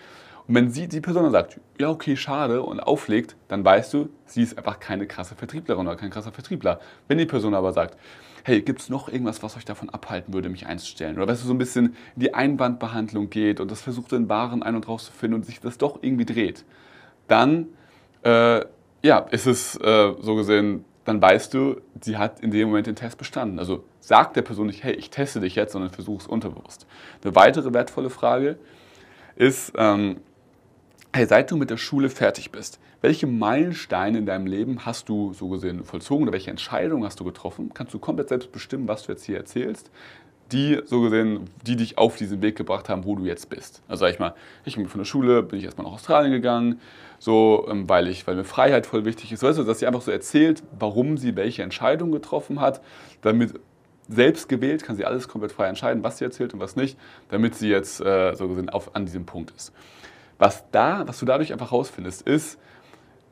Und 0.46 0.54
wenn 0.54 0.70
sie, 0.70 0.88
die 0.88 1.00
Person 1.00 1.30
sagt, 1.30 1.58
ja 1.78 1.88
okay, 1.88 2.16
schade 2.16 2.62
und 2.62 2.80
auflegt, 2.80 3.36
dann 3.48 3.64
weißt 3.64 3.94
du, 3.94 4.10
sie 4.26 4.42
ist 4.42 4.58
einfach 4.58 4.78
keine 4.78 5.06
krasse 5.06 5.34
Vertrieblerin 5.34 5.86
oder 5.86 5.96
kein 5.96 6.10
krasser 6.10 6.32
Vertriebler. 6.32 6.80
Wenn 7.08 7.18
die 7.18 7.26
Person 7.26 7.54
aber 7.54 7.72
sagt, 7.72 7.96
hey, 8.44 8.60
gibt 8.60 8.80
es 8.80 8.90
noch 8.90 9.08
irgendwas, 9.08 9.42
was 9.42 9.56
euch 9.56 9.64
davon 9.64 9.88
abhalten 9.88 10.34
würde, 10.34 10.50
mich 10.50 10.66
einzustellen? 10.66 11.16
Oder 11.16 11.28
weißt 11.28 11.42
du, 11.42 11.46
so 11.46 11.54
ein 11.54 11.58
bisschen 11.58 11.96
in 12.14 12.20
die 12.20 12.34
Einwandbehandlung 12.34 13.30
geht 13.30 13.58
und 13.58 13.70
das 13.70 13.80
versucht, 13.80 14.12
den 14.12 14.28
Waren 14.28 14.62
ein- 14.62 14.76
und 14.76 14.86
rauszufinden 14.86 15.40
und 15.40 15.46
sich 15.46 15.60
das 15.60 15.78
doch 15.78 16.00
irgendwie 16.02 16.26
dreht, 16.26 16.64
dann 17.26 17.68
äh, 18.22 18.60
ja, 19.04 19.18
ist 19.18 19.46
es 19.46 19.76
äh, 19.76 20.14
so 20.18 20.34
gesehen, 20.34 20.86
dann 21.04 21.20
weißt 21.20 21.52
du, 21.52 21.76
sie 22.00 22.16
hat 22.16 22.40
in 22.40 22.50
dem 22.50 22.68
Moment 22.68 22.86
den 22.86 22.96
Test 22.96 23.18
bestanden. 23.18 23.58
Also 23.58 23.84
sag 24.00 24.32
der 24.32 24.40
Person 24.40 24.66
nicht, 24.66 24.82
hey, 24.82 24.94
ich 24.94 25.10
teste 25.10 25.40
dich 25.40 25.54
jetzt, 25.56 25.72
sondern 25.72 25.90
versuch 25.90 26.22
es 26.22 26.26
unterbewusst. 26.26 26.86
Eine 27.22 27.36
weitere 27.36 27.74
wertvolle 27.74 28.08
Frage 28.08 28.56
ist, 29.36 29.74
ähm, 29.76 30.20
hey, 31.12 31.26
seit 31.26 31.50
du 31.50 31.58
mit 31.58 31.68
der 31.68 31.76
Schule 31.76 32.08
fertig 32.08 32.50
bist, 32.50 32.80
welche 33.02 33.26
Meilensteine 33.26 34.16
in 34.16 34.24
deinem 34.24 34.46
Leben 34.46 34.86
hast 34.86 35.10
du 35.10 35.34
so 35.34 35.48
gesehen 35.48 35.84
vollzogen 35.84 36.22
oder 36.22 36.32
welche 36.32 36.50
Entscheidungen 36.50 37.04
hast 37.04 37.20
du 37.20 37.24
getroffen? 37.24 37.72
Kannst 37.74 37.92
du 37.92 37.98
komplett 37.98 38.30
selbst 38.30 38.52
bestimmen, 38.52 38.88
was 38.88 39.02
du 39.02 39.12
jetzt 39.12 39.26
hier 39.26 39.36
erzählst? 39.36 39.90
Die 40.54 40.80
so 40.86 41.00
gesehen, 41.00 41.50
die 41.66 41.76
dich 41.76 41.98
auf 41.98 42.16
diesen 42.16 42.40
Weg 42.40 42.56
gebracht 42.56 42.88
haben, 42.88 43.04
wo 43.04 43.16
du 43.16 43.24
jetzt 43.24 43.50
bist. 43.50 43.82
Also 43.88 44.04
sag 44.04 44.12
ich 44.12 44.18
mal, 44.18 44.34
ich 44.64 44.76
bin 44.76 44.88
von 44.88 45.00
der 45.00 45.04
Schule, 45.04 45.42
bin 45.42 45.58
ich 45.58 45.64
erstmal 45.64 45.86
nach 45.86 45.94
Australien 45.94 46.32
gegangen, 46.32 46.80
so, 47.18 47.66
ähm, 47.70 47.88
weil 47.88 48.08
ich, 48.08 48.26
weil 48.26 48.36
mir 48.36 48.44
Freiheit 48.44 48.86
voll 48.86 49.04
wichtig 49.04 49.32
ist. 49.32 49.42
Weißt 49.42 49.58
du, 49.58 49.64
dass 49.64 49.80
sie 49.80 49.86
einfach 49.86 50.02
so 50.02 50.10
erzählt, 50.10 50.62
warum 50.78 51.18
sie 51.18 51.36
welche 51.36 51.62
Entscheidung 51.62 52.12
getroffen 52.12 52.60
hat, 52.60 52.80
damit 53.22 53.54
selbst 54.08 54.48
gewählt, 54.48 54.84
kann 54.84 54.96
sie 54.96 55.04
alles 55.04 55.28
komplett 55.28 55.52
frei 55.52 55.66
entscheiden, 55.66 56.04
was 56.04 56.18
sie 56.18 56.24
erzählt 56.24 56.54
und 56.54 56.60
was 56.60 56.76
nicht, 56.76 56.98
damit 57.28 57.54
sie 57.54 57.68
jetzt 57.68 58.00
äh, 58.00 58.34
so 58.34 58.48
gesehen 58.48 58.68
auf, 58.68 58.94
an 58.94 59.06
diesem 59.06 59.26
Punkt 59.26 59.52
ist. 59.56 59.72
Was, 60.38 60.64
da, 60.70 61.06
was 61.06 61.18
du 61.18 61.26
dadurch 61.26 61.52
einfach 61.52 61.72
rausfindest, 61.72 62.22
ist, 62.22 62.58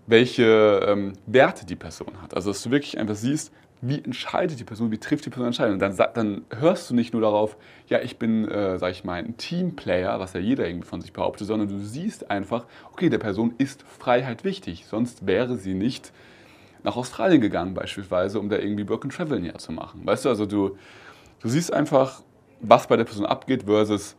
welche 0.06 0.80
ähm, 0.86 1.12
Werte 1.26 1.66
die 1.66 1.76
Person 1.76 2.20
hat. 2.22 2.34
Also 2.34 2.50
dass 2.50 2.62
du 2.62 2.70
wirklich 2.70 2.98
einfach 2.98 3.14
siehst, 3.14 3.52
wie 3.82 4.02
entscheidet 4.02 4.60
die 4.60 4.64
Person, 4.64 4.92
wie 4.92 4.98
trifft 4.98 5.26
die 5.26 5.30
Person 5.30 5.48
Entscheidungen. 5.48 5.80
Dann, 5.80 5.96
dann 6.14 6.44
hörst 6.56 6.88
du 6.88 6.94
nicht 6.94 7.12
nur 7.12 7.20
darauf, 7.20 7.56
ja, 7.88 8.00
ich 8.00 8.16
bin, 8.16 8.48
äh, 8.48 8.78
sag 8.78 8.92
ich 8.92 9.02
mal, 9.02 9.14
ein 9.14 9.36
Teamplayer, 9.36 10.20
was 10.20 10.34
ja 10.34 10.40
jeder 10.40 10.68
irgendwie 10.68 10.86
von 10.86 11.00
sich 11.00 11.12
behauptet, 11.12 11.48
sondern 11.48 11.68
du 11.68 11.78
siehst 11.78 12.30
einfach, 12.30 12.66
okay, 12.92 13.10
der 13.10 13.18
Person 13.18 13.54
ist 13.58 13.82
Freiheit 13.82 14.44
wichtig, 14.44 14.86
sonst 14.86 15.26
wäre 15.26 15.56
sie 15.56 15.74
nicht 15.74 16.12
nach 16.84 16.96
Australien 16.96 17.40
gegangen 17.40 17.74
beispielsweise, 17.74 18.38
um 18.38 18.48
da 18.48 18.56
irgendwie 18.56 18.88
Work 18.88 19.04
and 19.04 19.14
Travel 19.14 19.40
näher 19.40 19.58
zu 19.58 19.72
machen. 19.72 20.02
Weißt 20.04 20.24
du, 20.24 20.28
also 20.28 20.46
du, 20.46 20.76
du 21.40 21.48
siehst 21.48 21.72
einfach, 21.72 22.22
was 22.60 22.86
bei 22.86 22.96
der 22.96 23.04
Person 23.04 23.26
abgeht 23.26 23.64
versus 23.64 24.16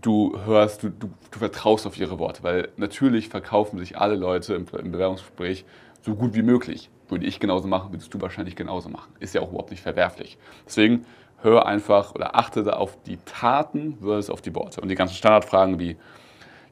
du 0.00 0.38
hörst, 0.46 0.82
du, 0.82 0.88
du, 0.88 1.10
du 1.30 1.38
vertraust 1.38 1.86
auf 1.86 1.98
ihre 1.98 2.18
Worte, 2.18 2.42
weil 2.42 2.70
natürlich 2.78 3.28
verkaufen 3.28 3.78
sich 3.78 3.98
alle 3.98 4.16
Leute 4.16 4.54
im, 4.54 4.64
im 4.78 4.92
Bewerbungsgespräch 4.92 5.66
so 6.00 6.14
gut 6.14 6.34
wie 6.34 6.42
möglich. 6.42 6.88
Würde 7.08 7.26
ich 7.26 7.40
genauso 7.40 7.68
machen, 7.68 7.92
würdest 7.92 8.12
du 8.12 8.20
wahrscheinlich 8.20 8.56
genauso 8.56 8.88
machen. 8.88 9.12
Ist 9.18 9.34
ja 9.34 9.40
auch 9.40 9.50
überhaupt 9.50 9.70
nicht 9.70 9.82
verwerflich. 9.82 10.38
Deswegen 10.66 11.06
hör 11.42 11.66
einfach 11.66 12.14
oder 12.14 12.36
achte 12.36 12.76
auf 12.76 12.98
die 13.04 13.18
Taten 13.24 13.98
versus 14.00 14.30
auf 14.30 14.42
die 14.42 14.54
Worte. 14.54 14.80
Und 14.80 14.88
die 14.88 14.94
ganzen 14.94 15.14
Standardfragen 15.14 15.78
wie, 15.78 15.96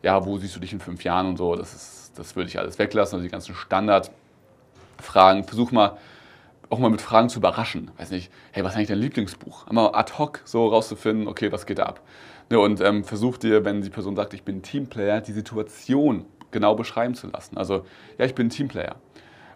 ja, 0.02 0.24
wo 0.26 0.36
siehst 0.38 0.56
du 0.56 0.60
dich 0.60 0.72
in 0.72 0.80
fünf 0.80 1.04
Jahren 1.04 1.26
und 1.26 1.36
so, 1.36 1.54
das, 1.54 1.74
ist, 1.74 2.18
das 2.18 2.36
würde 2.36 2.48
ich 2.48 2.58
alles 2.58 2.78
weglassen. 2.78 3.16
Also 3.16 3.24
die 3.24 3.32
ganzen 3.32 3.54
Standardfragen, 3.54 5.44
versuch 5.44 5.72
mal 5.72 5.96
auch 6.68 6.78
mal 6.78 6.90
mit 6.90 7.00
Fragen 7.00 7.28
zu 7.28 7.38
überraschen. 7.38 7.90
Weiß 7.96 8.10
nicht, 8.10 8.30
hey, 8.52 8.64
was 8.64 8.72
ist 8.72 8.76
eigentlich 8.76 8.88
dein 8.88 8.98
Lieblingsbuch? 8.98 9.66
Einmal 9.68 9.94
ad 9.94 10.14
hoc 10.18 10.40
so 10.44 10.68
rauszufinden, 10.68 11.28
okay, 11.28 11.52
was 11.52 11.66
geht 11.66 11.78
da 11.78 11.84
ab? 11.84 12.00
Ja, 12.50 12.58
und 12.58 12.80
ähm, 12.80 13.04
versuch 13.04 13.38
dir, 13.38 13.64
wenn 13.64 13.82
die 13.82 13.90
Person 13.90 14.16
sagt, 14.16 14.34
ich 14.34 14.42
bin 14.42 14.62
Teamplayer, 14.62 15.20
die 15.20 15.32
Situation 15.32 16.26
genau 16.50 16.74
beschreiben 16.74 17.14
zu 17.14 17.28
lassen. 17.28 17.56
Also, 17.56 17.84
ja, 18.18 18.24
ich 18.24 18.34
bin 18.34 18.50
Teamplayer. 18.50 18.96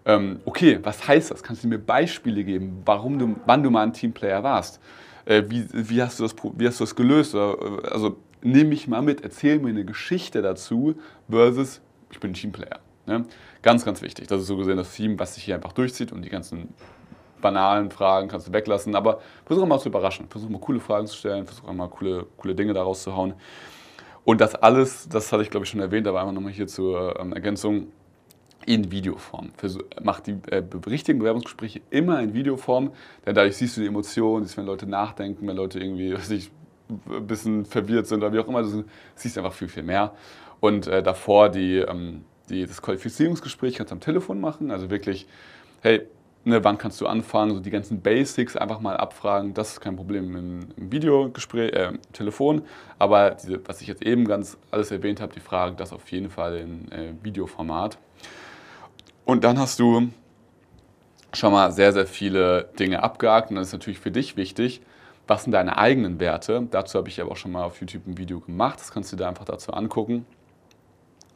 Ähm, 0.04 0.40
okay, 0.44 0.78
was 0.82 1.06
heißt 1.06 1.30
das? 1.30 1.42
Kannst 1.42 1.64
du 1.64 1.68
mir 1.68 1.78
Beispiele 1.78 2.44
geben, 2.44 2.82
warum 2.84 3.18
du, 3.18 3.36
wann 3.46 3.62
du 3.62 3.70
mal 3.70 3.82
ein 3.82 3.92
Teamplayer 3.92 4.42
warst? 4.42 4.80
Äh, 5.24 5.44
wie, 5.48 5.66
wie, 5.72 6.02
hast 6.02 6.18
du 6.18 6.24
das, 6.24 6.34
wie 6.54 6.66
hast 6.66 6.80
du 6.80 6.84
das 6.84 6.96
gelöst? 6.96 7.34
Oder, 7.34 7.56
äh, 7.84 7.88
also, 7.88 8.16
nimm 8.42 8.70
mich 8.70 8.88
mal 8.88 9.02
mit, 9.02 9.22
erzähl 9.22 9.58
mir 9.58 9.68
eine 9.68 9.84
Geschichte 9.84 10.42
dazu 10.42 10.94
versus, 11.28 11.80
ich 12.10 12.18
bin 12.18 12.32
Teamplayer. 12.32 12.80
Ne? 13.06 13.24
Ganz, 13.62 13.84
ganz 13.84 14.02
wichtig. 14.02 14.28
Das 14.28 14.40
ist 14.40 14.46
so 14.46 14.56
gesehen 14.56 14.76
das 14.76 14.94
Team, 14.94 15.18
was 15.18 15.34
sich 15.34 15.44
hier 15.44 15.54
einfach 15.54 15.72
durchzieht 15.72 16.12
und 16.12 16.22
die 16.22 16.30
ganzen 16.30 16.72
banalen 17.40 17.90
Fragen 17.90 18.28
kannst 18.28 18.48
du 18.48 18.52
weglassen, 18.52 18.94
aber 18.94 19.20
versuch 19.46 19.66
mal 19.66 19.78
zu 19.78 19.88
überraschen. 19.88 20.28
Versuch 20.28 20.48
mal 20.48 20.60
coole 20.60 20.80
Fragen 20.80 21.06
zu 21.06 21.16
stellen, 21.16 21.46
versuch 21.46 21.70
mal 21.72 21.88
coole, 21.88 22.26
coole 22.36 22.54
Dinge 22.54 22.72
daraus 22.72 23.02
zu 23.02 23.16
hauen. 23.16 23.34
Und 24.24 24.40
das 24.40 24.54
alles, 24.54 25.08
das 25.08 25.32
hatte 25.32 25.42
ich 25.42 25.50
glaube 25.50 25.64
ich 25.64 25.70
schon 25.70 25.80
erwähnt, 25.80 26.06
aber 26.06 26.20
einfach 26.20 26.32
nochmal 26.32 26.52
hier 26.52 26.66
zur 26.66 27.18
ähm, 27.18 27.32
Ergänzung, 27.32 27.88
in 28.66 28.90
Videoform. 28.90 29.50
Mach 30.02 30.20
die 30.20 30.36
äh, 30.50 30.62
richtigen 30.86 31.18
Bewerbungsgespräche 31.18 31.80
immer 31.90 32.20
in 32.20 32.34
Videoform, 32.34 32.92
denn 33.26 33.34
dadurch 33.34 33.56
siehst 33.56 33.76
du 33.76 33.80
die 33.80 33.86
Emotionen, 33.86 34.44
siehst, 34.44 34.56
wenn 34.56 34.66
Leute 34.66 34.86
nachdenken, 34.86 35.46
wenn 35.46 35.56
Leute 35.56 35.80
irgendwie 35.80 36.14
weiß 36.14 36.30
ich, 36.30 36.50
ein 37.08 37.26
bisschen 37.26 37.64
verwirrt 37.64 38.06
sind 38.06 38.18
oder 38.18 38.32
wie 38.32 38.38
auch 38.38 38.48
immer, 38.48 38.62
du 38.62 38.84
siehst 39.14 39.38
einfach 39.38 39.52
viel, 39.52 39.68
viel 39.68 39.82
mehr. 39.82 40.12
Und 40.60 40.86
äh, 40.86 41.02
davor 41.02 41.48
die, 41.48 41.78
ähm, 41.78 42.24
die, 42.48 42.66
das 42.66 42.82
Qualifizierungsgespräch 42.82 43.74
kannst 43.76 43.90
du 43.90 43.94
am 43.94 44.00
Telefon 44.00 44.40
machen, 44.40 44.70
also 44.70 44.90
wirklich, 44.90 45.26
hey, 45.80 46.06
ne, 46.44 46.62
wann 46.64 46.78
kannst 46.78 47.00
du 47.00 47.06
anfangen, 47.06 47.54
so 47.54 47.60
die 47.60 47.70
ganzen 47.70 48.00
Basics 48.00 48.56
einfach 48.56 48.80
mal 48.80 48.96
abfragen, 48.96 49.54
das 49.54 49.72
ist 49.72 49.80
kein 49.80 49.96
Problem 49.96 50.36
im, 50.36 50.60
im 50.76 50.92
Videogespräch, 50.92 51.72
äh, 51.72 51.92
Telefon, 52.12 52.62
aber 52.98 53.30
diese, 53.30 53.66
was 53.66 53.80
ich 53.80 53.88
jetzt 53.88 54.02
eben 54.02 54.26
ganz 54.26 54.58
alles 54.70 54.90
erwähnt 54.90 55.20
habe, 55.20 55.32
die 55.32 55.40
Fragen, 55.40 55.76
das 55.76 55.92
auf 55.92 56.10
jeden 56.10 56.30
Fall 56.30 56.58
in 56.58 56.92
äh, 56.92 57.12
Videoformat. 57.22 57.98
Und 59.30 59.44
dann 59.44 59.60
hast 59.60 59.78
du 59.78 60.08
schon 61.32 61.52
mal 61.52 61.70
sehr, 61.70 61.92
sehr 61.92 62.08
viele 62.08 62.68
Dinge 62.80 63.04
abgehakt 63.04 63.50
und 63.50 63.54
das 63.54 63.68
ist 63.68 63.72
natürlich 63.72 64.00
für 64.00 64.10
dich 64.10 64.36
wichtig, 64.36 64.82
was 65.28 65.44
sind 65.44 65.52
deine 65.52 65.78
eigenen 65.78 66.18
Werte? 66.18 66.66
Dazu 66.68 66.98
habe 66.98 67.08
ich 67.08 67.20
aber 67.20 67.30
auch 67.30 67.36
schon 67.36 67.52
mal 67.52 67.62
auf 67.62 67.80
YouTube 67.80 68.08
ein 68.08 68.18
Video 68.18 68.40
gemacht, 68.40 68.80
das 68.80 68.90
kannst 68.90 69.12
du 69.12 69.16
dir 69.16 69.28
einfach 69.28 69.44
dazu 69.44 69.72
angucken. 69.72 70.26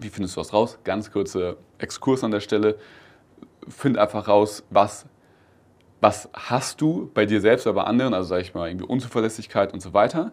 Wie 0.01 0.09
findest 0.09 0.35
du 0.35 0.41
das 0.41 0.53
raus? 0.53 0.81
Ganz 0.83 1.13
kurze 1.13 1.57
Exkurs 1.79 2.25
an 2.25 2.33
der 2.33 2.41
Stelle 2.41 2.79
find 3.69 3.97
einfach 3.97 4.27
raus, 4.27 4.65
was, 4.71 5.07
was 6.01 6.29
hast 6.33 6.81
du 6.81 7.13
bei 7.15 7.27
dir 7.27 7.41
selbst 7.41 7.65
oder 7.65 7.75
bei 7.75 7.85
anderen, 7.85 8.13
also 8.13 8.29
sage 8.29 8.43
ich 8.43 8.55
mal, 8.55 8.69
irgendwie 8.69 8.87
Unzuverlässigkeit 8.87 9.73
und 9.73 9.79
so 9.79 9.95
weiter. 9.95 10.33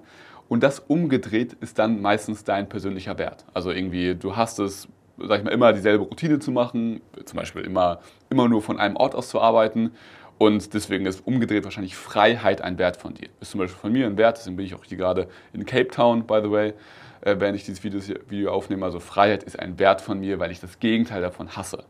Und 0.50 0.64
das 0.64 0.80
umgedreht 0.80 1.54
ist 1.62 1.78
dann 1.78 2.02
meistens 2.02 2.44
dein 2.44 2.70
persönlicher 2.70 3.20
Wert. 3.20 3.46
Also 3.54 3.70
irgendwie, 3.70 4.16
du 4.16 4.36
hast 4.36 4.58
es, 4.58 4.88
sag 5.28 5.40
ich 5.40 5.46
mal, 5.46 5.52
immer 5.52 5.74
dieselbe 5.74 6.04
Routine 6.04 6.40
zu 6.40 6.52
machen, 6.52 7.02
zum 7.26 7.38
Beispiel 7.38 7.64
immer, 7.64 8.00
immer 8.30 8.48
nur 8.48 8.62
von 8.62 8.80
einem 8.80 8.96
Ort 8.96 9.16
aus 9.16 9.30
zu 9.30 9.40
arbeiten. 9.40 9.92
Und 10.38 10.74
deswegen 10.74 11.06
ist 11.06 11.28
umgedreht 11.28 11.64
wahrscheinlich 11.66 11.96
Freiheit 11.96 12.62
ein 12.62 12.80
Wert 12.80 12.98
von 12.98 13.14
dir. 13.14 13.30
Ist 13.42 13.52
zum 13.52 13.60
Beispiel 13.60 13.80
von 13.80 13.92
mir 13.92 14.08
ein 14.08 14.18
Wert, 14.18 14.38
deswegen 14.38 14.58
bin 14.58 14.66
ich 14.66 14.74
auch 14.74 14.84
hier 14.84 14.98
gerade 14.98 15.28
in 15.54 15.66
Cape 15.66 15.90
Town, 15.90 16.26
by 16.26 16.40
the 16.44 16.50
way, 16.50 16.74
äh, 17.22 17.36
während 17.38 17.56
ich 17.56 17.64
dieses 17.64 17.84
Video, 17.84 18.00
Video 18.28 18.52
aufnehme. 18.52 18.84
Also 18.84 19.00
Freiheit 19.00 19.44
ist 19.44 19.60
ein 19.60 19.78
Wert 19.78 20.02
von 20.02 20.20
mir, 20.20 20.40
weil 20.40 20.50
ich 20.50 20.60
das 20.60 20.80
Gegenteil 20.80 21.22
davon 21.22 21.56
hasse. 21.56 21.84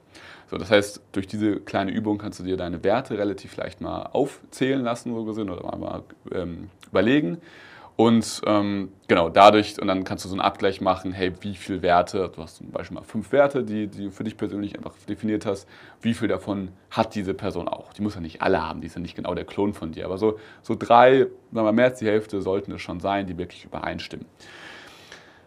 So, 0.49 0.57
das 0.57 0.69
heißt, 0.69 1.01
durch 1.13 1.27
diese 1.27 1.61
kleine 1.61 1.91
Übung 1.91 2.17
kannst 2.17 2.41
du 2.41 2.43
dir 2.43 2.57
deine 2.57 2.83
Werte 2.83 3.17
relativ 3.17 3.55
leicht 3.55 3.79
mal 3.79 4.09
aufzählen 4.11 4.83
lassen, 4.83 5.13
so 5.13 5.23
gesehen, 5.23 5.49
oder 5.49 5.77
mal 5.77 6.03
ähm, 6.33 6.69
überlegen. 6.89 7.37
Und 7.95 8.41
ähm, 8.45 8.91
genau, 9.07 9.29
dadurch, 9.29 9.79
und 9.79 9.87
dann 9.87 10.03
kannst 10.03 10.25
du 10.25 10.29
so 10.29 10.33
einen 10.33 10.41
Abgleich 10.41 10.81
machen, 10.81 11.11
hey, 11.11 11.33
wie 11.41 11.55
viele 11.55 11.81
Werte, 11.81 12.31
du 12.33 12.41
hast 12.41 12.57
zum 12.57 12.71
Beispiel 12.71 12.95
mal 12.95 13.03
fünf 13.03 13.31
Werte, 13.31 13.63
die, 13.63 13.87
die 13.87 14.05
du 14.05 14.11
für 14.11 14.23
dich 14.23 14.37
persönlich 14.37 14.75
einfach 14.75 14.93
definiert 15.07 15.45
hast, 15.45 15.67
wie 16.01 16.13
viel 16.13 16.27
davon 16.27 16.69
hat 16.89 17.13
diese 17.13 17.33
Person 17.33 17.67
auch? 17.67 17.93
Die 17.93 18.01
muss 18.01 18.15
ja 18.15 18.21
nicht 18.21 18.41
alle 18.41 18.61
haben, 18.61 18.81
die 18.81 18.87
ist 18.87 18.95
ja 18.95 19.01
nicht 19.01 19.15
genau 19.15 19.35
der 19.35 19.45
Klon 19.45 19.73
von 19.73 19.91
dir, 19.91 20.05
aber 20.05 20.17
so, 20.17 20.39
so 20.61 20.75
drei, 20.75 21.19
sagen 21.19 21.31
wir 21.51 21.63
mal 21.63 21.73
mehr 21.73 21.85
als 21.85 21.99
die 21.99 22.07
Hälfte 22.07 22.41
sollten 22.41 22.71
es 22.71 22.81
schon 22.81 22.99
sein, 22.99 23.27
die 23.27 23.37
wirklich 23.37 23.65
übereinstimmen. 23.65 24.25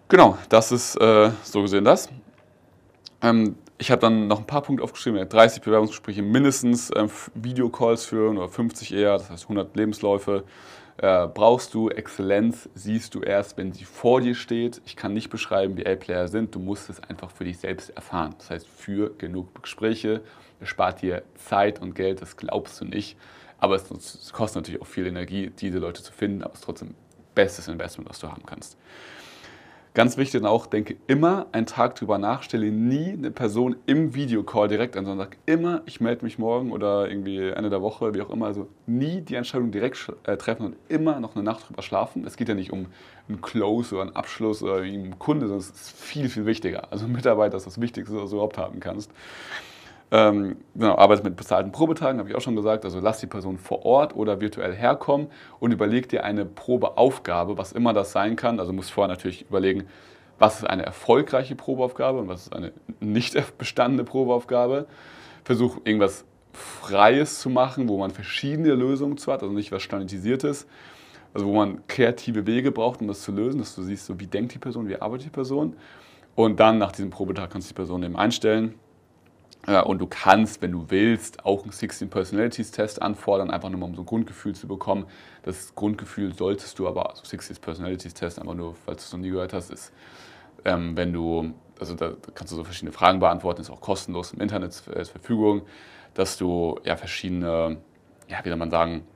Genau, 0.09 0.39
das 0.49 0.71
ist 0.71 0.97
äh, 0.97 1.31
so 1.43 1.63
gesehen 1.63 1.85
das. 1.85 2.09
Ähm, 3.23 3.57
ich 3.79 3.91
habe 3.91 4.01
dann 4.01 4.29
noch 4.29 4.39
ein 4.39 4.47
paar 4.47 4.63
Punkte 4.63 4.85
aufgeschrieben, 4.85 5.29
30 5.29 5.63
Bewerbungsgespräche 5.63 6.23
mindestens, 6.23 6.91
äh, 6.91 7.09
Videocalls 7.35 8.05
führen 8.05 8.39
oder 8.39 8.49
50 8.49 8.95
eher, 8.95 9.15
das 9.15 9.31
heißt 9.31 9.45
100 9.45 9.75
Lebensläufe. 9.75 10.45
Äh, 10.99 11.27
brauchst 11.27 11.75
du 11.75 11.89
Exzellenz, 11.89 12.69
siehst 12.75 13.15
du 13.15 13.21
erst, 13.21 13.57
wenn 13.59 13.73
sie 13.73 13.85
vor 13.85 14.21
dir 14.21 14.35
steht. 14.35 14.81
Ich 14.87 14.95
kann 14.95 15.13
nicht 15.13 15.29
beschreiben, 15.29 15.77
wie 15.77 15.87
A-Player 15.87 16.29
sind, 16.29 16.55
du 16.55 16.61
musst 16.61 16.89
es 16.89 17.03
einfach 17.03 17.31
für 17.31 17.45
dich 17.45 17.59
selbst 17.59 17.91
erfahren. 17.91 18.35
Das 18.39 18.51
heißt, 18.51 18.69
für 18.69 19.11
genug 19.19 19.63
Gespräche, 19.63 20.23
es 20.61 20.69
spart 20.69 21.03
dir 21.03 21.23
Zeit 21.35 21.83
und 21.83 21.95
Geld, 21.95 22.23
das 22.23 22.37
glaubst 22.37 22.81
du 22.81 22.85
nicht. 22.85 23.17
Aber 23.59 23.75
es, 23.75 23.91
es 23.91 24.33
kostet 24.33 24.63
natürlich 24.63 24.81
auch 24.81 24.87
viel 24.87 25.07
Energie, 25.07 25.51
diese 25.51 25.79
Leute 25.79 26.03
zu 26.03 26.13
finden, 26.13 26.43
aber 26.43 26.53
es 26.53 26.61
ist 26.61 26.65
trotzdem 26.65 26.95
bestes 27.35 27.67
Investment, 27.67 28.09
was 28.09 28.21
du 28.21 28.31
haben 28.31 28.47
kannst. 28.47 28.77
Ganz 29.95 30.17
wichtig 30.17 30.43
dann 30.43 30.51
auch, 30.51 30.67
denke 30.67 30.97
immer 31.07 31.47
einen 31.53 31.67
Tag 31.67 31.95
drüber 31.95 32.19
nach, 32.19 32.43
stelle 32.43 32.73
nie 32.73 33.13
eine 33.13 33.31
Person 33.31 33.77
im 33.87 34.13
Videocall 34.13 34.67
direkt 34.67 34.97
an, 34.97 35.05
sondern 35.05 35.29
sag 35.29 35.37
immer, 35.47 35.83
ich 35.87 36.01
melde 36.01 36.25
mich 36.25 36.37
morgen 36.37 36.73
oder 36.73 37.09
irgendwie 37.09 37.39
Ende 37.39 37.71
der 37.71 37.81
Woche, 37.81 38.13
wie 38.13 38.21
auch 38.21 38.31
immer. 38.31 38.47
Also 38.47 38.67
nie 38.87 39.21
die 39.21 39.37
Entscheidung 39.37 39.71
direkt 39.71 40.13
äh, 40.25 40.37
treffen 40.37 40.67
und 40.67 40.77
immer 40.89 41.21
noch 41.21 41.37
eine 41.37 41.45
Nacht 41.45 41.69
drüber 41.69 41.83
schlafen. 41.83 42.27
Es 42.27 42.37
geht 42.37 42.49
ja 42.49 42.57
nicht 42.57 42.73
um 42.73 42.87
einen 43.29 43.41
Close 43.41 43.95
oder 43.95 44.03
einen 44.03 44.17
Abschluss 44.17 44.65
oder 44.65 44.79
einen 44.79 45.17
Kunde, 45.21 45.47
sondern 45.47 45.61
es 45.61 45.71
ist 45.71 45.97
viel, 45.97 46.29
viel 46.29 46.45
wichtiger. 46.45 46.91
Also 46.91 47.07
Mitarbeiter 47.07 47.57
ist 47.57 47.69
das 47.69 47.81
Wichtigste, 47.81 48.17
was 48.17 48.31
du 48.31 48.37
überhaupt 48.37 48.59
haben 48.59 48.81
kannst. 48.81 49.13
Ähm, 50.15 50.59
genau, 50.77 50.95
arbeitet 50.95 51.25
mit 51.25 51.35
bezahlten 51.35 51.73
Probetagen, 51.73 52.21
habe 52.21 52.29
ich 52.29 52.37
auch 52.37 52.41
schon 52.41 52.55
gesagt. 52.55 52.85
Also 52.85 53.01
lass 53.01 53.19
die 53.19 53.27
Person 53.27 53.59
vor 53.59 53.85
Ort 53.85 54.15
oder 54.15 54.41
virtuell 54.41 54.73
herkommen 54.73 55.27
und 55.59 55.73
überleg 55.73 56.09
dir 56.09 56.23
eine 56.23 56.45
Probeaufgabe, 56.45 57.59
was 57.59 57.73
immer 57.73 57.93
das 57.93 58.13
sein 58.13 58.37
kann. 58.37 58.61
Also 58.61 58.73
musst 58.73 58.93
vorher 58.93 59.09
natürlich 59.09 59.43
überlegen, 59.49 59.89
was 60.39 60.59
ist 60.59 60.71
eine 60.71 60.85
erfolgreiche 60.85 61.57
Probeaufgabe 61.57 62.21
und 62.21 62.29
was 62.29 62.43
ist 62.43 62.55
eine 62.55 62.71
nicht 63.01 63.37
bestandene 63.59 64.05
Probeaufgabe. 64.05 64.87
Versuch 65.43 65.79
irgendwas 65.83 66.25
Freies 66.53 67.41
zu 67.41 67.51
machen, 67.51 67.89
wo 67.89 67.99
man 67.99 68.13
verschiedene 68.13 68.73
Lösungen 68.75 69.19
zu 69.19 69.33
hat, 69.33 69.43
also 69.43 69.53
nicht 69.53 69.73
was 69.73 69.83
Standardisiertes. 69.83 70.69
Also 71.33 71.47
wo 71.47 71.55
man 71.57 71.85
kreative 71.89 72.47
Wege 72.47 72.71
braucht, 72.71 73.01
um 73.01 73.09
das 73.09 73.23
zu 73.23 73.33
lösen, 73.33 73.59
dass 73.59 73.75
du 73.75 73.83
siehst, 73.83 74.07
so 74.07 74.21
wie 74.21 74.29
denkt 74.29 74.55
die 74.55 74.61
Person, 74.61 74.89
wie 74.89 74.95
arbeitet 74.95 75.27
die 75.27 75.31
Person. 75.31 75.75
Und 76.37 76.61
dann 76.61 76.79
nach 76.79 76.93
diesem 76.93 77.11
Probetag 77.11 77.51
kannst 77.51 77.69
du 77.69 77.73
die 77.73 77.77
Person 77.77 78.05
eben 78.05 78.15
einstellen 78.15 78.75
und 79.67 79.99
du 79.99 80.07
kannst, 80.07 80.61
wenn 80.61 80.73
du 80.73 80.91
willst, 80.91 81.45
auch 81.45 81.63
einen 81.63 81.73
16 81.73 82.11
Personalities 82.11 82.71
Test 82.71 83.01
anfordern, 83.01 83.51
einfach 83.51 83.71
nur 83.71 83.81
mal 83.81 83.87
um 83.87 83.95
so 83.95 84.03
ein 84.03 84.07
Grundgefühl 84.07 84.55
zu 84.55 84.69
bekommen. 84.69 85.07
Das 85.43 85.75
Grundgefühl 85.75 86.35
solltest 86.35 86.79
du 86.79 86.87
aber, 86.87 87.11
also 87.11 87.25
16 87.25 87.57
Personalities 87.57 88.13
Test, 88.15 88.39
einfach 88.39 88.55
nur, 88.55 88.75
falls 88.75 89.03
du 89.03 89.07
es 89.07 89.13
noch 89.13 89.21
nie 89.21 89.31
gehört 89.31 89.55
hast, 89.55 89.71
ist, 89.71 89.93
ähm, 90.65 90.97
wenn 90.97 91.13
du, 91.13 91.55
also 91.79 91.95
da 91.95 92.13
kannst 92.35 92.53
du 92.53 92.57
so 92.57 92.65
verschiedene 92.65 92.93
Fragen 92.93 93.21
beantworten, 93.21 93.63
ist 93.63 93.71
auch 93.71 93.81
kostenlos 93.81 94.33
im 94.33 94.41
Internet 94.41 94.73
zur 94.73 95.05
Verfügung, 95.05 95.63
dass 96.13 96.37
du 96.37 96.79
ja 96.85 96.97
verschiedene, 96.97 97.79
ja, 98.29 98.39
wie 98.43 98.49
soll 98.49 98.59
man 98.59 98.71
sagen, 98.71 99.07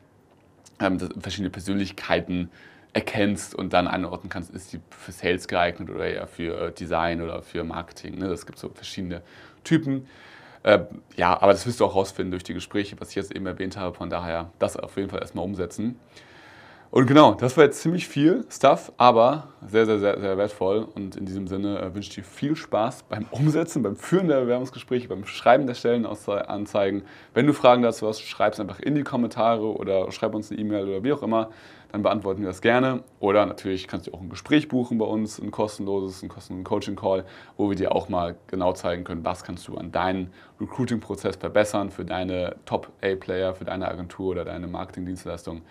ähm, 0.80 0.98
verschiedene 1.20 1.50
Persönlichkeiten 1.50 2.50
erkennst 2.92 3.54
und 3.54 3.72
dann 3.72 3.86
einordnen 3.86 4.30
kannst, 4.30 4.50
ist 4.54 4.72
die 4.72 4.80
für 4.90 5.12
Sales 5.12 5.46
geeignet 5.46 5.90
oder 5.90 6.06
eher 6.06 6.26
für 6.26 6.68
äh, 6.68 6.72
Design 6.72 7.20
oder 7.20 7.42
für 7.42 7.64
Marketing. 7.64 8.18
Ne? 8.18 8.28
Das 8.28 8.46
gibt 8.46 8.58
so 8.58 8.70
verschiedene 8.70 9.22
Typen. 9.62 10.06
Äh, 10.62 10.80
ja, 11.16 11.40
aber 11.40 11.52
das 11.52 11.66
wirst 11.66 11.80
du 11.80 11.84
auch 11.84 11.94
rausfinden 11.94 12.30
durch 12.30 12.44
die 12.44 12.54
Gespräche, 12.54 13.00
was 13.00 13.10
ich 13.10 13.16
jetzt 13.16 13.34
eben 13.34 13.46
erwähnt 13.46 13.76
habe. 13.76 13.94
Von 13.94 14.10
daher 14.10 14.50
das 14.58 14.76
auf 14.76 14.96
jeden 14.96 15.10
Fall 15.10 15.20
erstmal 15.20 15.44
umsetzen. 15.44 15.98
Und 16.90 17.06
genau, 17.06 17.34
das 17.34 17.54
war 17.58 17.64
jetzt 17.64 17.82
ziemlich 17.82 18.08
viel 18.08 18.46
Stuff, 18.48 18.92
aber 18.96 19.48
sehr, 19.66 19.84
sehr, 19.84 19.98
sehr, 19.98 20.18
sehr 20.18 20.38
wertvoll. 20.38 20.88
Und 20.94 21.16
in 21.16 21.26
diesem 21.26 21.46
Sinne 21.46 21.78
äh, 21.78 21.94
wünsche 21.94 22.08
ich 22.08 22.14
dir 22.14 22.24
viel 22.24 22.56
Spaß 22.56 23.02
beim 23.02 23.26
Umsetzen, 23.30 23.82
beim 23.82 23.94
Führen 23.94 24.28
der 24.28 24.40
Bewerbungsgespräche, 24.40 25.06
beim 25.06 25.26
Schreiben 25.26 25.66
der 25.66 25.74
Stellenanzeigen. 25.74 27.02
Wenn 27.34 27.46
du 27.46 27.52
Fragen 27.52 27.82
dazu 27.82 28.08
hast, 28.08 28.22
schreib 28.22 28.54
es 28.54 28.60
einfach 28.60 28.80
in 28.80 28.94
die 28.94 29.02
Kommentare 29.02 29.66
oder 29.66 30.10
schreib 30.12 30.34
uns 30.34 30.50
eine 30.50 30.60
E-Mail 30.60 30.88
oder 30.88 31.04
wie 31.04 31.12
auch 31.12 31.22
immer. 31.22 31.50
Dann 31.92 32.02
beantworten 32.02 32.40
wir 32.40 32.48
das 32.48 32.62
gerne. 32.62 33.02
Oder 33.20 33.44
natürlich 33.44 33.86
kannst 33.86 34.06
du 34.06 34.14
auch 34.14 34.22
ein 34.22 34.30
Gespräch 34.30 34.68
buchen 34.68 34.96
bei 34.96 35.06
uns, 35.06 35.38
ein 35.38 35.50
kostenloses, 35.50 36.22
einen 36.22 36.30
kostenlosen 36.30 36.64
Coaching-Call, 36.64 37.26
wo 37.58 37.68
wir 37.68 37.76
dir 37.76 37.92
auch 37.94 38.08
mal 38.08 38.36
genau 38.46 38.72
zeigen 38.72 39.04
können, 39.04 39.26
was 39.26 39.44
kannst 39.44 39.68
du 39.68 39.76
an 39.76 39.92
deinem 39.92 40.28
Recruiting-Prozess 40.58 41.36
verbessern 41.36 41.90
für 41.90 42.06
deine 42.06 42.56
Top-A-Player, 42.64 43.54
für 43.54 43.66
deine 43.66 43.88
Agentur 43.88 44.30
oder 44.30 44.46
deine 44.46 44.66
Marketing-Dienstleistung. 44.68 45.62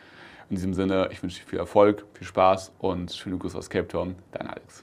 In 0.49 0.55
diesem 0.55 0.73
Sinne, 0.73 1.09
ich 1.11 1.21
wünsche 1.21 1.41
dir 1.41 1.47
viel 1.49 1.59
Erfolg, 1.59 2.05
viel 2.13 2.25
Spaß 2.25 2.71
und 2.79 3.11
schöne 3.11 3.37
Grüße 3.37 3.57
aus 3.57 3.69
Cape 3.69 3.87
Town, 3.87 4.15
dein 4.31 4.47
Alex. 4.47 4.75